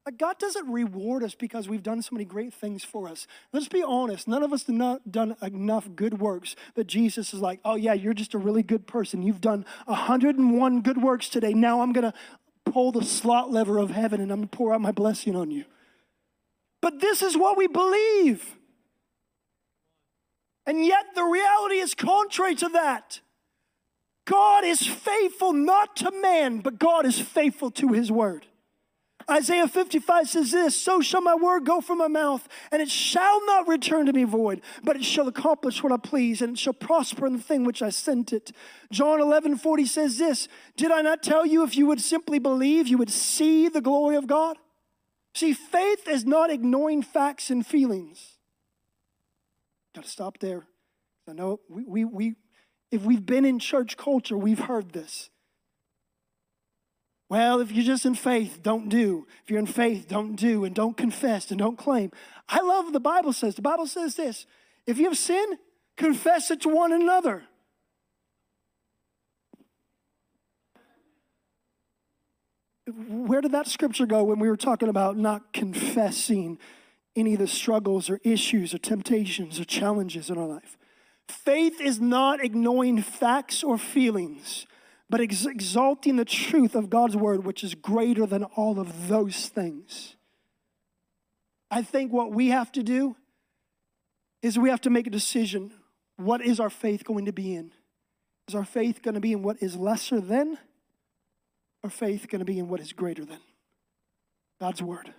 [0.05, 3.25] Like God doesn't reward us because we've done so many great things for us.
[3.51, 4.27] Let's be honest.
[4.27, 8.13] None of us have done enough good works that Jesus is like, oh yeah, you're
[8.13, 9.23] just a really good person.
[9.23, 11.53] You've done 101 good works today.
[11.53, 12.13] Now I'm gonna
[12.65, 15.65] pull the slot lever of heaven and I'm gonna pour out my blessing on you.
[16.81, 18.55] But this is what we believe.
[20.67, 23.21] And yet the reality is contrary to that.
[24.25, 28.45] God is faithful not to man, but God is faithful to his word.
[29.29, 33.43] Isaiah 55 says this So shall my word go from my mouth, and it shall
[33.45, 36.73] not return to me void, but it shall accomplish what I please, and it shall
[36.73, 38.51] prosper in the thing which I sent it.
[38.91, 40.47] John 11 40 says this
[40.77, 44.15] Did I not tell you if you would simply believe, you would see the glory
[44.15, 44.57] of God?
[45.33, 48.37] See, faith is not ignoring facts and feelings.
[49.93, 50.67] Got to stop there.
[51.27, 52.35] I know we, we, we,
[52.91, 55.29] if we've been in church culture, we've heard this.
[57.35, 59.27] Well, if you're just in faith, don't do.
[59.43, 62.11] If you're in faith, don't do and don't confess and don't claim.
[62.47, 63.55] I love what the Bible says.
[63.55, 64.45] The Bible says this
[64.87, 65.57] if you have sin,
[65.97, 67.43] confess it to one another.
[72.87, 76.57] where did that scripture go when we were talking about not confessing
[77.17, 80.77] any of the struggles or issues or temptations or challenges in our life?
[81.27, 84.65] Faith is not ignoring facts or feelings,
[85.09, 89.47] but ex- exalting the truth of God's word, which is greater than all of those
[89.47, 90.15] things.
[91.69, 93.15] I think what we have to do
[94.41, 95.71] is we have to make a decision.
[96.17, 97.71] What is our faith going to be in?
[98.47, 100.57] Is our faith going to be in what is lesser than?
[101.85, 103.37] or faith going to be in what is greater than
[104.59, 105.13] God's word?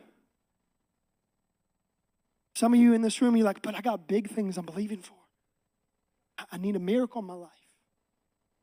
[2.56, 4.98] Some of you in this room, you're like, but I got big things I'm believing
[4.98, 5.14] for.
[6.50, 7.50] I need a miracle in my life.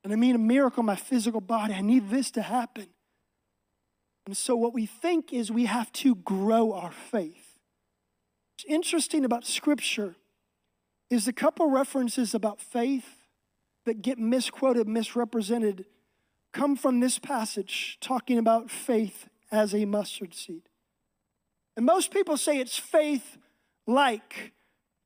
[0.04, 1.74] And I mean a miracle in my physical body.
[1.74, 2.88] I need this to happen.
[4.26, 7.58] And so, what we think is we have to grow our faith.
[8.56, 10.16] What's interesting about Scripture
[11.10, 13.18] is a couple references about faith
[13.86, 15.86] that get misquoted, misrepresented
[16.54, 20.62] come from this passage talking about faith as a mustard seed.
[21.76, 23.38] And most people say it's faith
[23.88, 24.54] like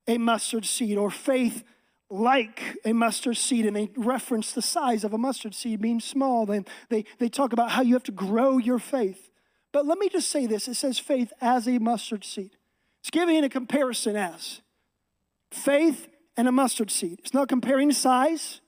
[0.07, 1.63] a mustard seed or faith
[2.09, 6.45] like a mustard seed, and they reference the size of a mustard seed being small.
[6.45, 9.29] They, they, they talk about how you have to grow your faith.
[9.73, 12.51] But let me just say this it says faith as a mustard seed.
[13.01, 14.61] It's giving a comparison as
[15.51, 17.19] faith and a mustard seed.
[17.19, 18.61] It's not comparing size,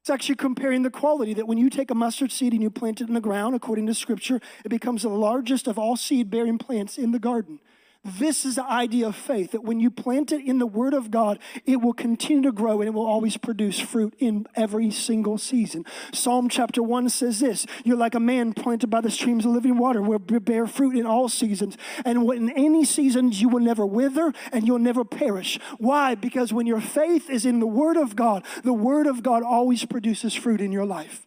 [0.00, 3.02] it's actually comparing the quality that when you take a mustard seed and you plant
[3.02, 6.56] it in the ground, according to scripture, it becomes the largest of all seed bearing
[6.56, 7.60] plants in the garden.
[8.02, 11.10] This is the idea of faith that when you plant it in the Word of
[11.10, 15.36] God, it will continue to grow and it will always produce fruit in every single
[15.36, 15.84] season.
[16.10, 19.76] Psalm chapter 1 says this You're like a man planted by the streams of living
[19.76, 21.76] water, will bear fruit in all seasons.
[22.06, 25.58] And in any seasons, you will never wither and you'll never perish.
[25.76, 26.14] Why?
[26.14, 29.84] Because when your faith is in the Word of God, the Word of God always
[29.84, 31.26] produces fruit in your life.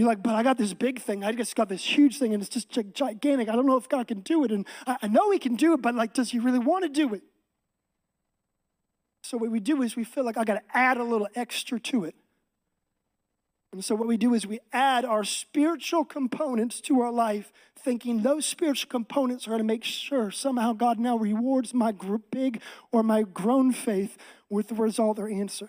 [0.00, 1.24] You're like, but I got this big thing.
[1.24, 3.50] I just got this huge thing, and it's just gigantic.
[3.50, 4.50] I don't know if God can do it.
[4.50, 6.88] And I, I know He can do it, but like, does He really want to
[6.88, 7.20] do it?
[9.22, 11.78] So what we do is we feel like I got to add a little extra
[11.80, 12.14] to it.
[13.74, 18.22] And so what we do is we add our spiritual components to our life, thinking
[18.22, 21.92] those spiritual components are going to make sure somehow God now rewards my
[22.30, 24.16] big or my grown faith
[24.48, 25.68] with the result or answer.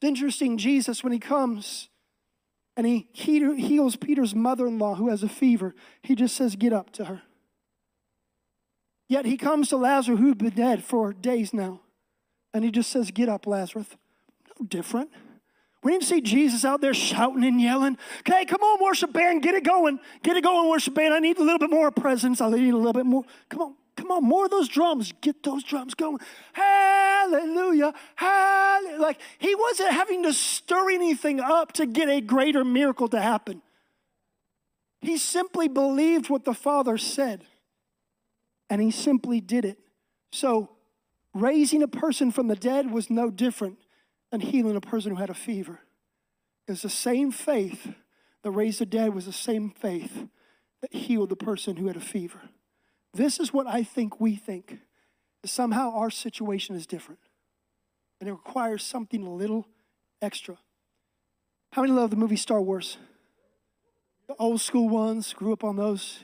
[0.00, 1.90] It's interesting, Jesus, when he comes,
[2.78, 5.74] and he heals Peter's mother in law who has a fever.
[6.00, 7.22] He just says, Get up to her.
[9.08, 11.80] Yet he comes to Lazarus who'd been dead for days now.
[12.54, 13.88] And he just says, Get up, Lazarus.
[14.60, 15.10] No different.
[15.82, 17.98] We didn't see Jesus out there shouting and yelling.
[18.20, 19.98] Okay, come on, worship band, get it going.
[20.22, 21.12] Get it going, worship band.
[21.12, 22.40] I need a little bit more presence.
[22.40, 23.24] I need a little bit more.
[23.48, 23.74] Come on,
[24.08, 25.12] come on, more of those drums.
[25.20, 26.18] Get those drums going.
[26.52, 27.92] Hallelujah.
[28.16, 29.00] Hallelujah.
[29.00, 33.62] Like he wasn't having to stir anything up to get a greater miracle to happen.
[35.00, 37.44] He simply believed what the Father said,
[38.68, 39.78] and he simply did it.
[40.32, 40.70] So,
[41.32, 43.78] raising a person from the dead was no different
[44.32, 45.80] than healing a person who had a fever.
[46.66, 47.94] It's the same faith
[48.42, 50.26] that raised the dead was the same faith
[50.82, 52.40] that healed the person who had a fever.
[53.14, 54.78] This is what I think we think.
[55.44, 57.20] Somehow our situation is different.
[58.20, 59.66] And it requires something a little
[60.20, 60.58] extra.
[61.72, 62.98] How many love the movie Star Wars?
[64.26, 66.20] The old school ones, grew up on those.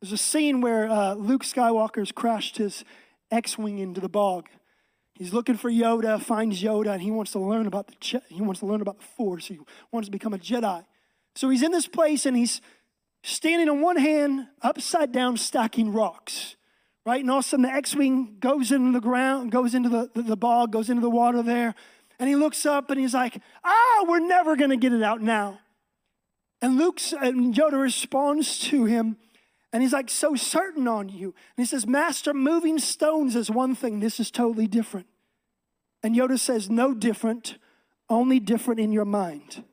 [0.00, 2.84] There's a scene where uh, Luke Skywalker's crashed his
[3.30, 4.48] X Wing into the bog.
[5.14, 8.60] He's looking for Yoda, finds Yoda, and he wants to learn about the he wants
[8.60, 9.46] to learn about the Force.
[9.46, 9.58] He
[9.92, 10.84] wants to become a Jedi.
[11.34, 12.60] So he's in this place and he's
[13.22, 16.56] standing on one hand, upside down, stacking rocks.
[17.04, 17.20] Right?
[17.20, 20.22] And all of a sudden the X-Wing goes into the ground, goes into the, the,
[20.22, 21.74] the bog, goes into the water there.
[22.20, 25.58] And he looks up and he's like, ah, we're never gonna get it out now.
[26.60, 29.16] And Luke's and Yoda responds to him,
[29.72, 31.34] and he's like, so certain on you.
[31.56, 33.98] And he says, Master, moving stones is one thing.
[33.98, 35.06] This is totally different.
[36.04, 37.58] And Yoda says, no different,
[38.08, 39.64] only different in your mind.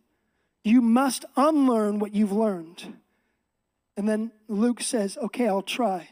[0.63, 2.95] You must unlearn what you've learned.
[3.99, 6.07] And then Luke says, okay, I'll try.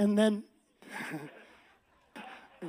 [0.00, 0.42] And then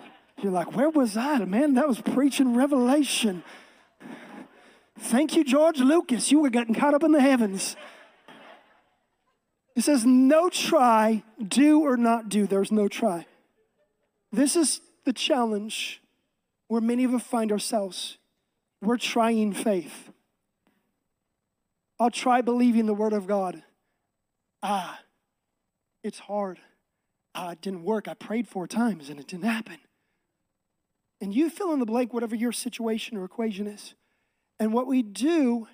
[0.44, 1.40] you're like, where was I?
[1.46, 3.44] Man, that was preaching revelation.
[5.00, 6.32] Thank you, George Lucas.
[6.32, 7.76] You were getting caught up in the heavens.
[9.76, 12.46] It says, no try, do or not do.
[12.46, 13.26] There's no try.
[14.32, 16.04] This is the challenge
[16.68, 18.20] where many of us find ourselves.
[18.80, 20.11] We're trying faith.
[22.02, 23.62] I'll try believing the word of God.
[24.64, 25.02] Ah,
[26.04, 26.58] it's hard.
[27.36, 28.08] Ah, it didn't work.
[28.08, 29.78] I prayed four times and it didn't happen.
[31.22, 33.94] And you fill in the blank, whatever your situation or equation is.
[34.60, 35.68] And what we do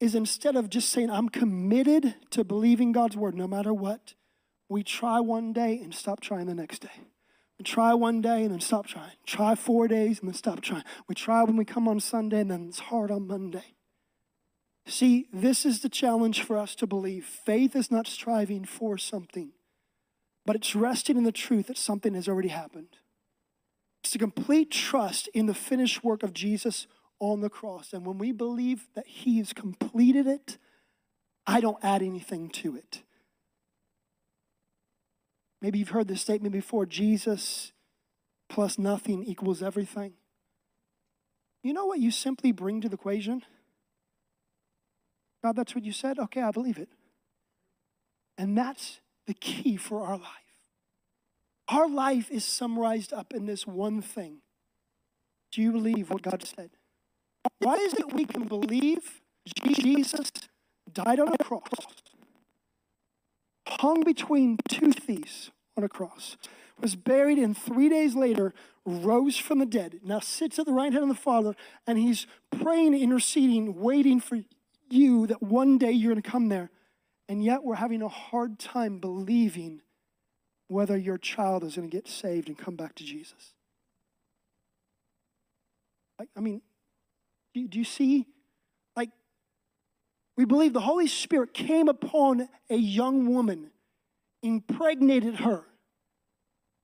[0.00, 4.14] is instead of just saying, I'm committed to believing God's word no matter what,
[4.68, 7.04] we try one day and stop trying the next day.
[7.56, 9.12] We try one day and then stop trying.
[9.26, 10.82] Try four days and then stop trying.
[11.06, 13.76] We try when we come on Sunday and then it's hard on Monday.
[14.90, 17.24] See, this is the challenge for us to believe.
[17.24, 19.52] Faith is not striving for something,
[20.44, 22.96] but it's resting in the truth that something has already happened.
[24.02, 26.88] It's a complete trust in the finished work of Jesus
[27.20, 27.92] on the cross.
[27.92, 30.58] And when we believe that He has completed it,
[31.46, 33.04] I don't add anything to it.
[35.62, 37.70] Maybe you've heard this statement before Jesus
[38.48, 40.14] plus nothing equals everything.
[41.62, 43.44] You know what you simply bring to the equation?
[45.42, 46.18] God, that's what you said?
[46.18, 46.88] Okay, I believe it.
[48.36, 50.26] And that's the key for our life.
[51.68, 54.38] Our life is summarized up in this one thing.
[55.52, 56.70] Do you believe what God said?
[57.58, 59.20] Why is it we can believe
[59.64, 60.30] Jesus
[60.92, 61.62] died on a cross,
[63.66, 66.36] hung between two thieves on a cross,
[66.80, 68.52] was buried, and three days later
[68.84, 71.54] rose from the dead, now sits at the right hand of the Father,
[71.86, 74.38] and he's praying, interceding, waiting for
[74.92, 76.70] you that one day you're going to come there.
[77.28, 79.82] And yet we're having a hard time believing
[80.68, 83.54] whether your child is going to get saved and come back to Jesus.
[86.36, 86.60] I mean,
[87.54, 88.26] do, do you see?
[88.96, 89.10] Like,
[90.36, 93.70] we believe the Holy Spirit came upon a young woman,
[94.42, 95.64] impregnated her.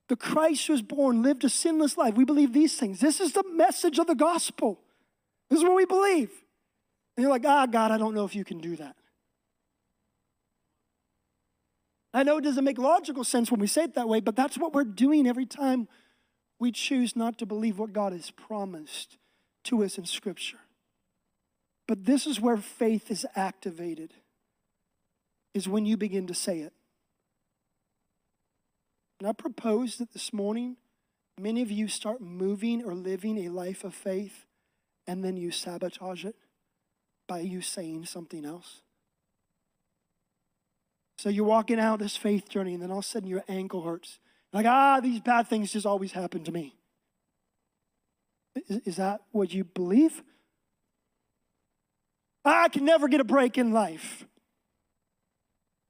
[0.09, 2.15] The Christ was born, lived a sinless life.
[2.15, 3.01] We believe these things.
[3.01, 4.79] This is the message of the gospel.
[5.51, 6.31] This is what we believe.
[7.17, 8.97] And you're like, ah, God, I don't know if you can do that.
[12.13, 14.57] I know it doesn't make logical sense when we say it that way, but that's
[14.57, 15.89] what we're doing every time
[16.59, 19.19] we choose not to believe what God has promised
[19.65, 20.59] to us in Scripture.
[21.87, 24.15] But this is where faith is activated,
[25.55, 26.73] is when you begin to say it.
[29.21, 30.77] And I propose that this morning,
[31.39, 34.47] many of you start moving or living a life of faith,
[35.07, 36.35] and then you sabotage it
[37.27, 38.83] by you saying something else.
[41.19, 43.83] So you're walking out this faith journey, and then all of a sudden your ankle
[43.83, 44.19] hurts.
[44.53, 46.77] Like, ah, these bad things just always happen to me.
[48.69, 50.23] Is, is that what you believe?
[52.45, 54.25] I can never get a break in life.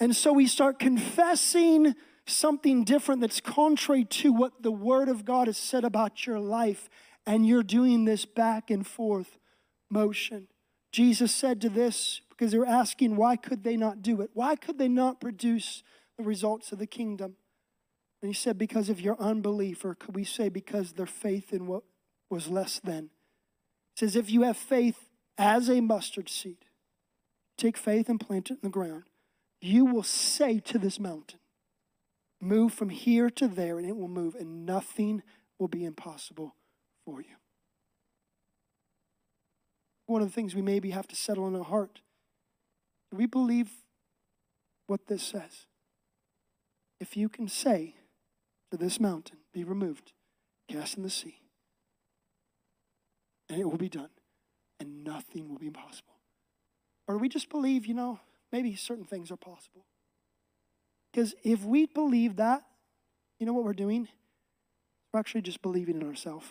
[0.00, 1.94] And so we start confessing
[2.26, 6.88] something different that's contrary to what the Word of God has said about your life,
[7.26, 9.38] and you're doing this back and forth
[9.90, 10.48] motion.
[10.96, 14.30] Jesus said to this because they were asking, why could they not do it?
[14.32, 15.82] Why could they not produce
[16.16, 17.36] the results of the kingdom?
[18.22, 21.66] And he said, because of your unbelief, or could we say, because their faith in
[21.66, 21.82] what
[22.30, 23.10] was less than.
[23.94, 26.64] It says, if you have faith as a mustard seed,
[27.58, 29.02] take faith and plant it in the ground,
[29.60, 31.40] you will say to this mountain,
[32.40, 35.22] move from here to there, and it will move, and nothing
[35.58, 36.54] will be impossible
[37.04, 37.36] for you.
[40.06, 42.00] One of the things we maybe have to settle in our heart
[43.10, 43.70] Do we believe
[44.86, 45.66] what this says?
[47.00, 47.94] If you can say
[48.70, 50.12] to this mountain, be removed,
[50.68, 51.40] cast in the sea,
[53.48, 54.10] and it will be done,
[54.80, 56.14] and nothing will be impossible.
[57.06, 58.18] Or do we just believe, you know,
[58.50, 59.84] maybe certain things are possible?
[61.12, 62.64] Because if we believe that,
[63.38, 64.08] you know what we're doing?
[65.12, 66.48] We're actually just believing in ourselves.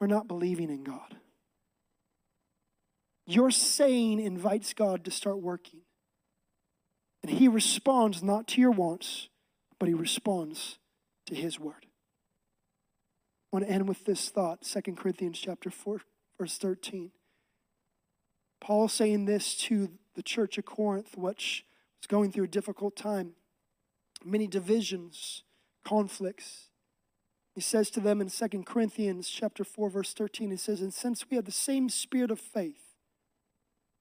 [0.00, 1.16] We're not believing in God.
[3.26, 5.80] Your saying invites God to start working.
[7.22, 9.28] And He responds not to your wants,
[9.78, 10.78] but He responds
[11.26, 11.86] to His word.
[13.52, 16.00] I want to end with this thought 2 Corinthians chapter 4,
[16.38, 17.10] verse 13.
[18.60, 21.64] Paul saying this to the church of Corinth, which
[22.00, 23.32] was going through a difficult time,
[24.24, 25.42] many divisions,
[25.84, 26.68] conflicts.
[27.54, 31.24] He says to them in 2 Corinthians chapter 4, verse 13, he says, And since
[31.28, 32.85] we have the same spirit of faith,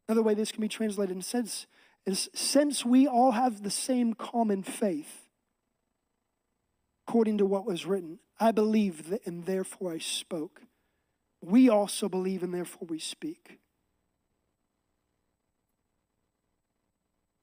[0.08, 1.68] another way this can be translated, in sense,
[2.06, 5.28] is since we all have the same common faith,
[7.08, 10.62] according to what was written, I believe that, and therefore I spoke.
[11.42, 13.60] We also believe, and therefore we speak.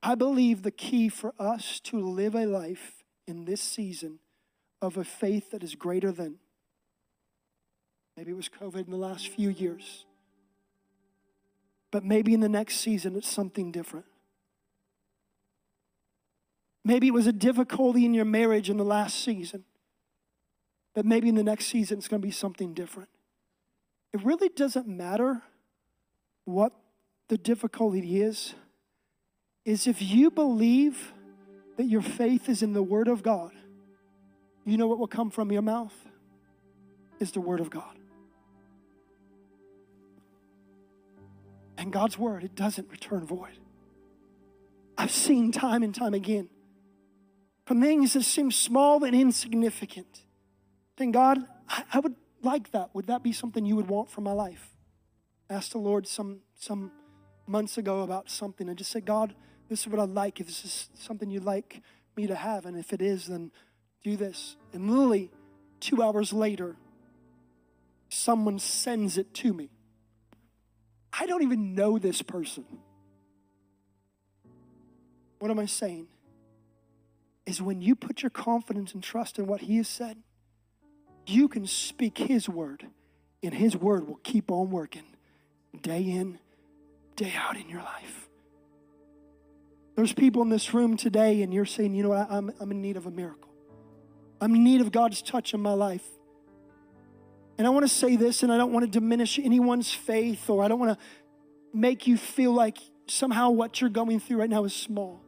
[0.03, 4.19] I believe the key for us to live a life in this season
[4.81, 6.39] of a faith that is greater than
[8.17, 10.05] maybe it was COVID in the last few years,
[11.93, 14.07] but maybe in the next season it's something different.
[16.85, 19.65] Maybe it was a difficulty in your marriage in the last season,
[20.95, 23.11] but maybe in the next season it's going to be something different.
[24.13, 25.43] It really doesn't matter
[26.45, 26.73] what
[27.29, 28.55] the difficulty is
[29.65, 31.13] is if you believe
[31.77, 33.53] that your faith is in the Word of God,
[34.65, 35.95] you know what will come from your mouth?
[37.21, 38.02] Is the Word of God.
[41.77, 43.59] And God's Word, it doesn't return void.
[44.97, 46.49] I've seen time and time again
[47.65, 50.23] from things that seem small and insignificant.
[50.97, 52.95] Then, God, I, I would like that.
[52.95, 54.71] Would that be something you would want for my life?
[55.49, 56.93] I asked the Lord some, some
[57.47, 58.69] months ago about something.
[58.69, 59.35] I just said, God,
[59.69, 60.41] this is what I'd like.
[60.41, 61.83] If this is something you'd like
[62.17, 63.51] me to have, and if it is, then
[64.03, 64.57] do this.
[64.73, 65.31] And literally,
[65.81, 66.77] two hours later,
[68.09, 69.71] someone sends it to me.
[71.13, 72.65] I don't even know this person.
[75.39, 76.07] What am I saying?
[77.47, 80.17] Is when you put your confidence and trust in what He has said,
[81.27, 82.87] you can speak His word,
[83.43, 85.05] and His word will keep on working
[85.81, 86.39] day in,
[87.17, 88.29] day out in your life.
[89.97, 92.81] There's people in this room today, and you're saying, you know what, I'm, I'm in
[92.81, 93.51] need of a miracle.
[94.41, 96.05] I'm in need of God's touch in my life.
[97.59, 100.65] And I want to say this, and I don't want to diminish anyone's faith, or
[100.65, 101.05] I don't want to
[101.73, 105.21] make you feel like somehow what you're going through right now is small.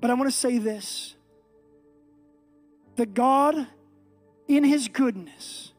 [0.00, 1.14] But I want to say this
[2.96, 3.66] that God,
[4.48, 5.72] in His goodness,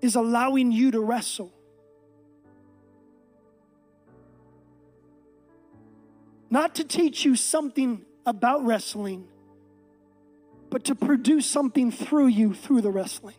[0.00, 1.52] is allowing you to wrestle
[6.50, 9.26] not to teach you something about wrestling,
[10.70, 13.36] but to produce something through you through the wrestling.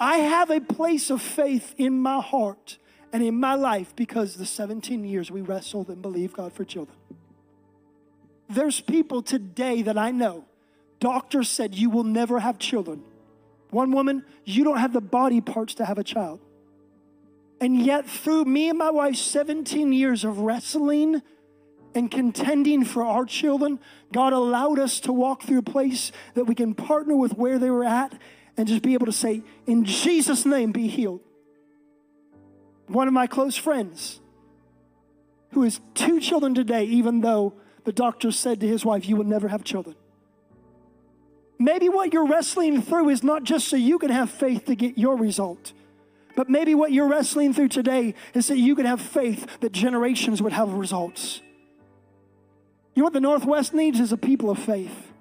[0.00, 2.78] I have a place of faith in my heart
[3.12, 6.96] and in my life because the 17 years we wrestled and believed God for children.
[8.48, 10.44] There's people today that I know,
[11.00, 13.02] doctors said you will never have children.
[13.70, 16.40] One woman, you don't have the body parts to have a child.
[17.60, 21.22] And yet, through me and my wife's 17 years of wrestling
[21.94, 23.80] and contending for our children,
[24.12, 27.70] God allowed us to walk through a place that we can partner with where they
[27.70, 28.14] were at
[28.58, 31.20] and just be able to say, In Jesus' name, be healed.
[32.88, 34.20] One of my close friends,
[35.52, 37.54] who has two children today, even though
[37.84, 39.96] the doctor said to his wife, You will never have children.
[41.58, 44.98] Maybe what you're wrestling through is not just so you can have faith to get
[44.98, 45.72] your result.
[46.36, 50.40] But maybe what you're wrestling through today is that you can have faith that generations
[50.40, 51.40] would have results.
[52.94, 55.12] You know what the Northwest needs is a people of faith.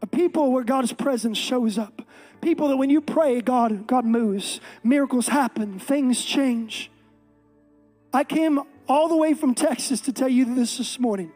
[0.00, 2.02] A people where God's presence shows up.
[2.40, 4.60] People that when you pray, God, God moves.
[4.82, 6.90] Miracles happen, things change.
[8.12, 11.32] I came all the way from Texas to tell you this this morning.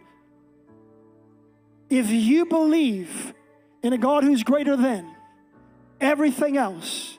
[1.91, 3.35] If you believe
[3.83, 5.15] in a God who's greater than
[6.01, 7.19] everything else,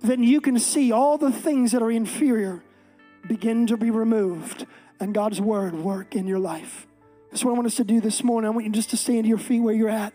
[0.00, 2.64] then you can see all the things that are inferior
[3.28, 4.66] begin to be removed
[4.98, 6.86] and God's word work in your life.
[7.30, 8.48] That's what I want us to do this morning.
[8.48, 10.12] I want you just to stand to your feet where you're at.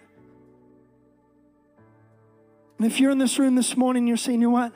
[2.77, 4.73] And if you're in this room this morning, you're saying, you know what?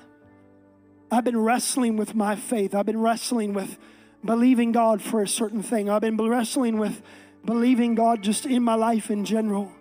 [1.12, 2.76] I've been wrestling with my faith.
[2.76, 3.78] I've been wrestling with
[4.24, 5.90] believing God for a certain thing.
[5.90, 7.02] I've been wrestling with
[7.44, 9.72] believing God just in my life in general.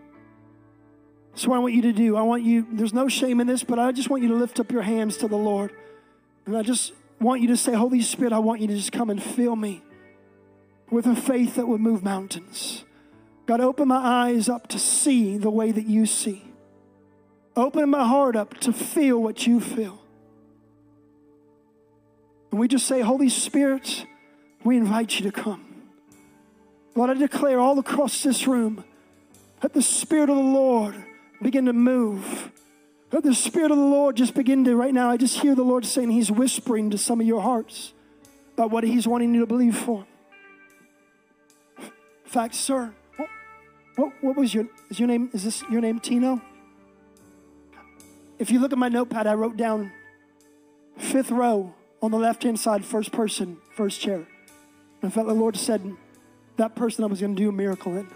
[1.35, 3.63] So, what I want you to do, I want you, there's no shame in this,
[3.63, 5.73] but I just want you to lift up your hands to the Lord.
[6.47, 9.11] And I just want you to say, Holy Spirit, I want you to just come
[9.11, 9.83] and fill me
[10.91, 12.85] with a faith that would move mountains.
[13.47, 16.48] God, open my eyes up to see the way that you see.
[17.59, 20.01] Open my heart up to feel what you feel.
[22.53, 24.07] And we just say, Holy Spirit,
[24.63, 25.65] we invite you to come.
[26.95, 28.85] Lord, I declare all across this room
[29.61, 30.95] that the Spirit of the Lord
[31.43, 32.53] begin to move.
[33.11, 35.65] Let the Spirit of the Lord just begin to, right now, I just hear the
[35.65, 37.93] Lord saying He's whispering to some of your hearts
[38.55, 40.07] about what He's wanting you to believe for.
[41.79, 43.29] In fact, sir, what,
[43.97, 46.41] what, what was your, is your name, is this your name, Tino?
[48.39, 49.93] If you look at my notepad, I wrote down
[50.97, 54.27] fifth row on the left hand side, first person, first chair.
[55.03, 55.97] I felt the Lord said,
[56.57, 58.09] that person I was going to do a miracle in.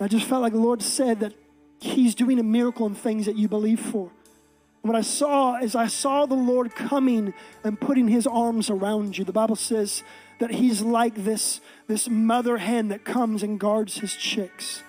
[0.00, 1.34] I just felt like the Lord said that
[1.80, 4.10] He's doing a miracle in things that you believe for.
[4.82, 9.18] And what I saw is I saw the Lord coming and putting His arms around
[9.18, 9.24] you.
[9.24, 10.02] The Bible says
[10.38, 14.82] that He's like this, this mother hen that comes and guards His chicks.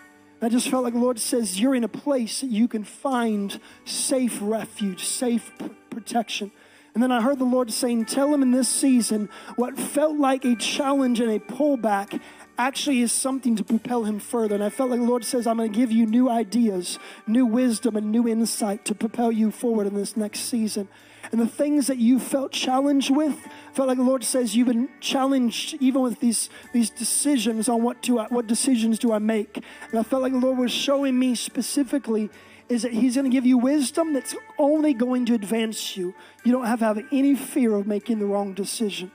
[0.46, 3.60] I just felt like the Lord says you're in a place that you can find
[3.86, 5.52] safe refuge, safe
[5.90, 6.52] protection.
[6.94, 10.46] And then I heard the Lord saying, Tell him in this season what felt like
[10.46, 12.20] a challenge and a pullback
[12.58, 14.54] actually is something to propel him further.
[14.54, 17.46] And I felt like the Lord says, I'm going to give you new ideas, new
[17.46, 20.88] wisdom, and new insight to propel you forward in this next season.
[21.32, 24.90] And the things that you felt challenged with, felt like the Lord says you've been
[25.00, 29.58] challenged even with these, these decisions on what to what decisions do I make.
[29.90, 32.30] And I felt like the Lord was showing me specifically
[32.70, 36.14] is that He's going to give you wisdom that's only going to advance you.
[36.44, 39.12] You don't have to have any fear of making the wrong decision.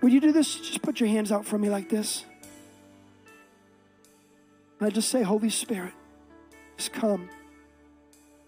[0.00, 0.56] Would you do this?
[0.56, 2.24] Just put your hands out for me like this.
[4.78, 5.92] And I just say, Holy Spirit,
[6.76, 7.28] just come.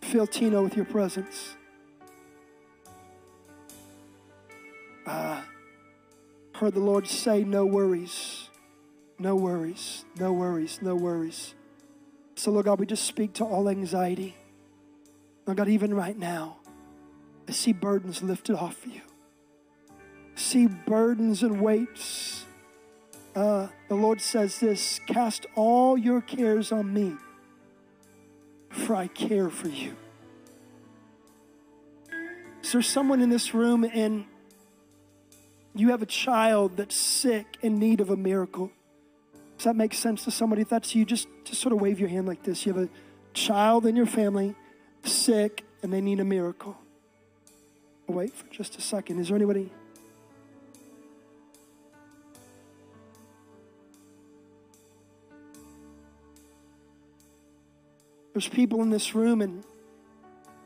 [0.00, 1.56] Fill Tino with your presence.
[5.06, 5.42] Uh,
[6.54, 8.50] heard the Lord say, No worries,
[9.18, 11.54] no worries, no worries, no worries.
[12.34, 14.36] So, Lord God, we just speak to all anxiety.
[15.46, 16.58] Lord God, even right now,
[17.48, 19.00] I see burdens lifted off you
[20.34, 22.44] see burdens and weights,
[23.34, 27.16] uh, the Lord says this cast all your cares on me,
[28.68, 29.96] for I care for you.
[32.62, 34.24] Is there someone in this room and
[35.74, 38.70] you have a child that's sick in need of a miracle?
[39.56, 40.62] Does that make sense to somebody?
[40.62, 42.66] If that's you, just, just sort of wave your hand like this.
[42.66, 42.88] You have a
[43.32, 44.54] child in your family
[45.04, 46.76] sick and they need a miracle.
[48.06, 49.18] wait for just a second.
[49.18, 49.70] Is there anybody?
[58.34, 59.64] There's people in this room and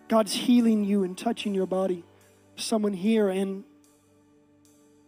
[0.09, 2.05] God's healing you and touching your body.
[2.57, 3.65] Someone here, and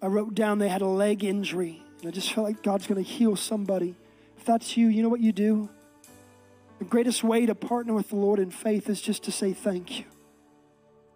[0.01, 1.83] I wrote down they had a leg injury.
[2.01, 3.97] And I just felt like God's going to heal somebody.
[4.37, 5.69] If that's you, you know what you do?
[6.79, 9.99] The greatest way to partner with the Lord in faith is just to say thank
[9.99, 10.05] you.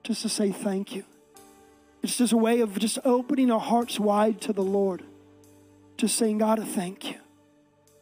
[0.03, 1.05] Just to say thank you.
[2.03, 5.05] It's just a way of just opening our hearts wide to the Lord.
[5.97, 7.19] Just saying, God, thank you.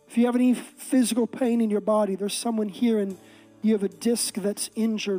[0.09, 3.19] If you have any physical pain in your body, there's someone here and
[3.63, 5.19] you have a disc that's injured